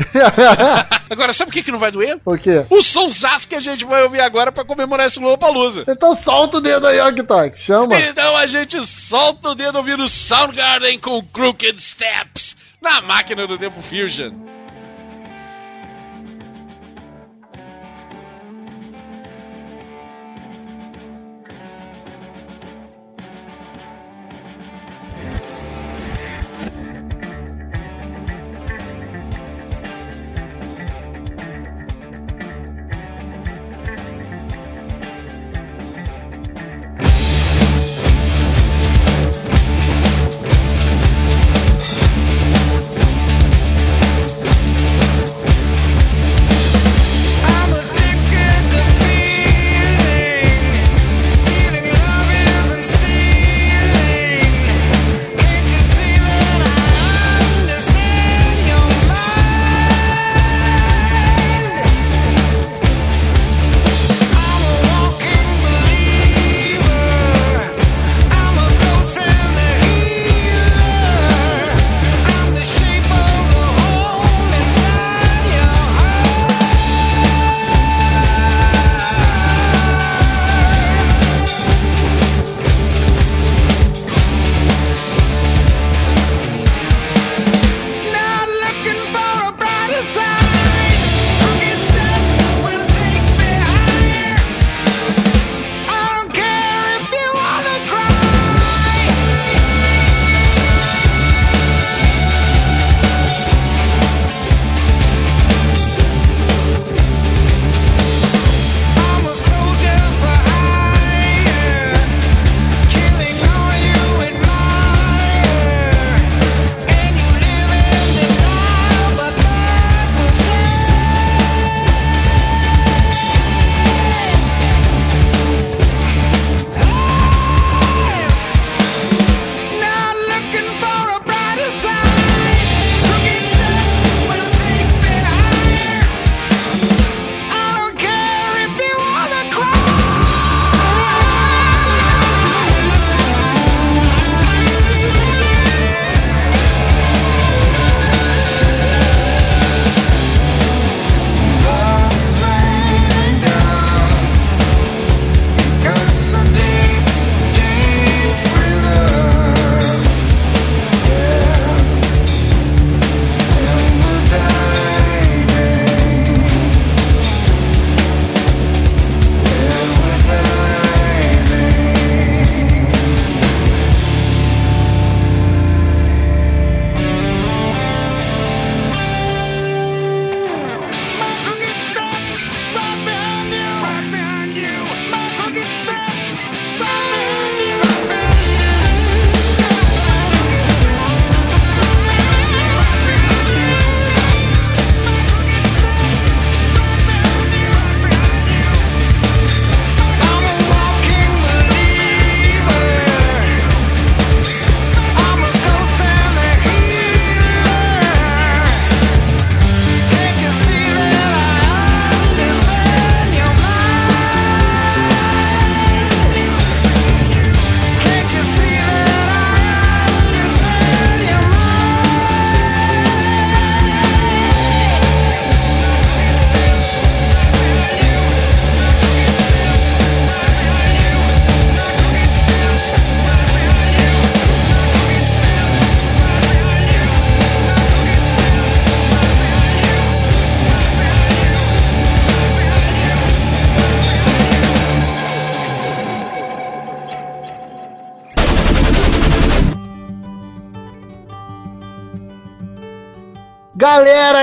Agora, 1.10 1.34
sabe 1.34 1.52
o 1.52 1.54
que, 1.54 1.64
que 1.64 1.72
não 1.72 1.80
vai 1.80 1.92
doer? 1.92 2.20
o 2.26 2.38
quê? 2.38 2.66
O 2.70 2.82
sonsaço 2.82 3.48
que 3.48 3.56
a 3.56 3.60
gente 3.60 3.86
vai 3.86 4.04
ouvir 4.04 4.22
agora 4.22 4.52
pra 4.52 4.64
comemorar 4.64 5.08
esse 5.08 5.20
Lollapalooza. 5.20 5.84
Então 5.88 6.16
solta 6.16 6.58
o 6.58 6.62
dedo 6.62 6.88
aí, 6.88 7.00
Octac. 7.02 7.58
Chama. 7.60 8.00
Então 8.00 8.36
a 8.38 8.48
gente 8.48 8.86
solta 8.86 9.50
o 9.50 9.56
dedo 9.56 9.78
ouvindo 9.78 10.08
Soundgarden 10.08 11.00
com 11.00 11.22
Crooked 11.24 11.82
Steps 11.82 12.56
na 12.82 13.02
máquina 13.02 13.46
do 13.46 13.58
Tempo 13.58 13.82
Fusion. 13.82 14.32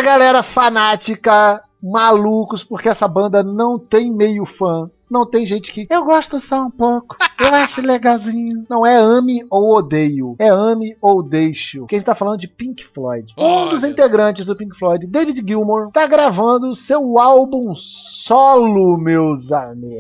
Galera, 0.09 0.43
fanática, 0.43 1.63
malucos, 1.83 2.65
porque 2.65 2.89
essa 2.89 3.07
banda 3.07 3.43
não 3.43 3.79
tem 3.79 4.11
meio 4.11 4.47
fã. 4.47 4.91
Não 5.09 5.29
tem 5.29 5.45
gente 5.45 5.71
que. 5.71 5.87
Eu 5.91 6.03
gosto 6.07 6.41
só 6.41 6.63
um 6.63 6.71
pouco. 6.71 7.15
Eu 7.39 7.55
acho 7.55 7.83
legalzinho. 7.83 8.65
Não 8.71 8.87
é 8.87 8.97
ame 8.97 9.45
ou 9.51 9.77
odeio. 9.77 10.35
É 10.39 10.49
ame 10.49 10.97
ou 11.03 11.23
deixo. 11.23 11.87
Que 11.87 11.95
a 11.95 11.99
gente 11.99 12.07
tá 12.07 12.15
falando 12.15 12.39
de 12.39 12.49
Pink 12.49 12.87
Floyd. 12.87 13.35
Um 13.37 13.69
dos 13.69 13.85
integrantes 13.85 14.47
do 14.47 14.57
Pink 14.57 14.79
Floyd, 14.79 15.07
David 15.07 15.45
Gilmour, 15.47 15.91
tá 15.93 16.07
gravando 16.07 16.75
seu 16.75 17.19
álbum 17.19 17.75
solo, 17.77 18.97
meus 18.97 19.53
amigos. 19.53 19.99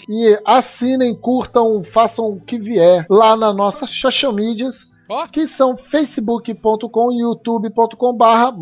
E 0.09 0.38
assinem, 0.44 1.14
curtam, 1.14 1.83
façam 1.85 2.26
o 2.26 2.40
que 2.40 2.59
vier 2.59 3.07
lá 3.09 3.37
na 3.37 3.52
nossa 3.52 3.87
social 3.87 4.33
medias, 4.33 4.87
Ó, 5.09 5.26
que 5.26 5.46
são 5.46 5.76
facebook.com 5.76 7.12
e 7.12 7.20
youtube.com 7.20 8.12
barra 8.14 8.52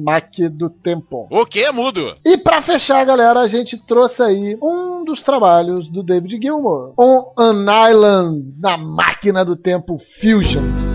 do 0.51 0.69
Tempo. 0.69 1.29
o 1.31 1.47
que 1.47 1.61
é 1.61 1.71
mudo? 1.71 2.17
E 2.25 2.37
pra 2.37 2.61
fechar, 2.61 3.05
galera, 3.05 3.41
a 3.41 3.49
gente 3.49 3.79
trouxe 3.79 4.23
aí 4.23 4.59
um 4.61 5.05
dos 5.05 5.23
trabalhos 5.23 5.89
do 5.89 6.03
David 6.03 6.39
Gilmour, 6.43 6.95
On 6.99 7.33
an 7.39 7.65
Island 7.91 8.55
na 8.59 8.77
máquina 8.77 9.45
do 9.45 9.57
tempo 9.57 9.99
Fusion. 10.21 10.92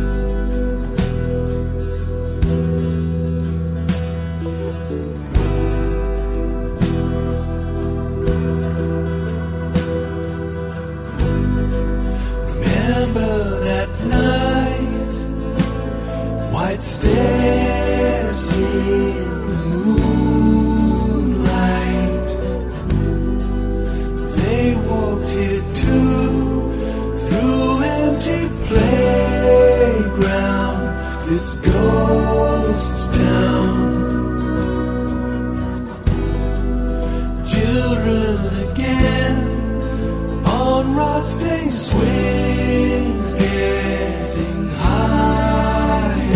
On 41.17 41.71
swings, 41.71 43.33
getting 43.33 44.69
higher, 44.83 46.27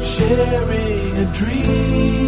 sharing 0.00 1.16
a 1.16 1.32
dream 1.32 2.21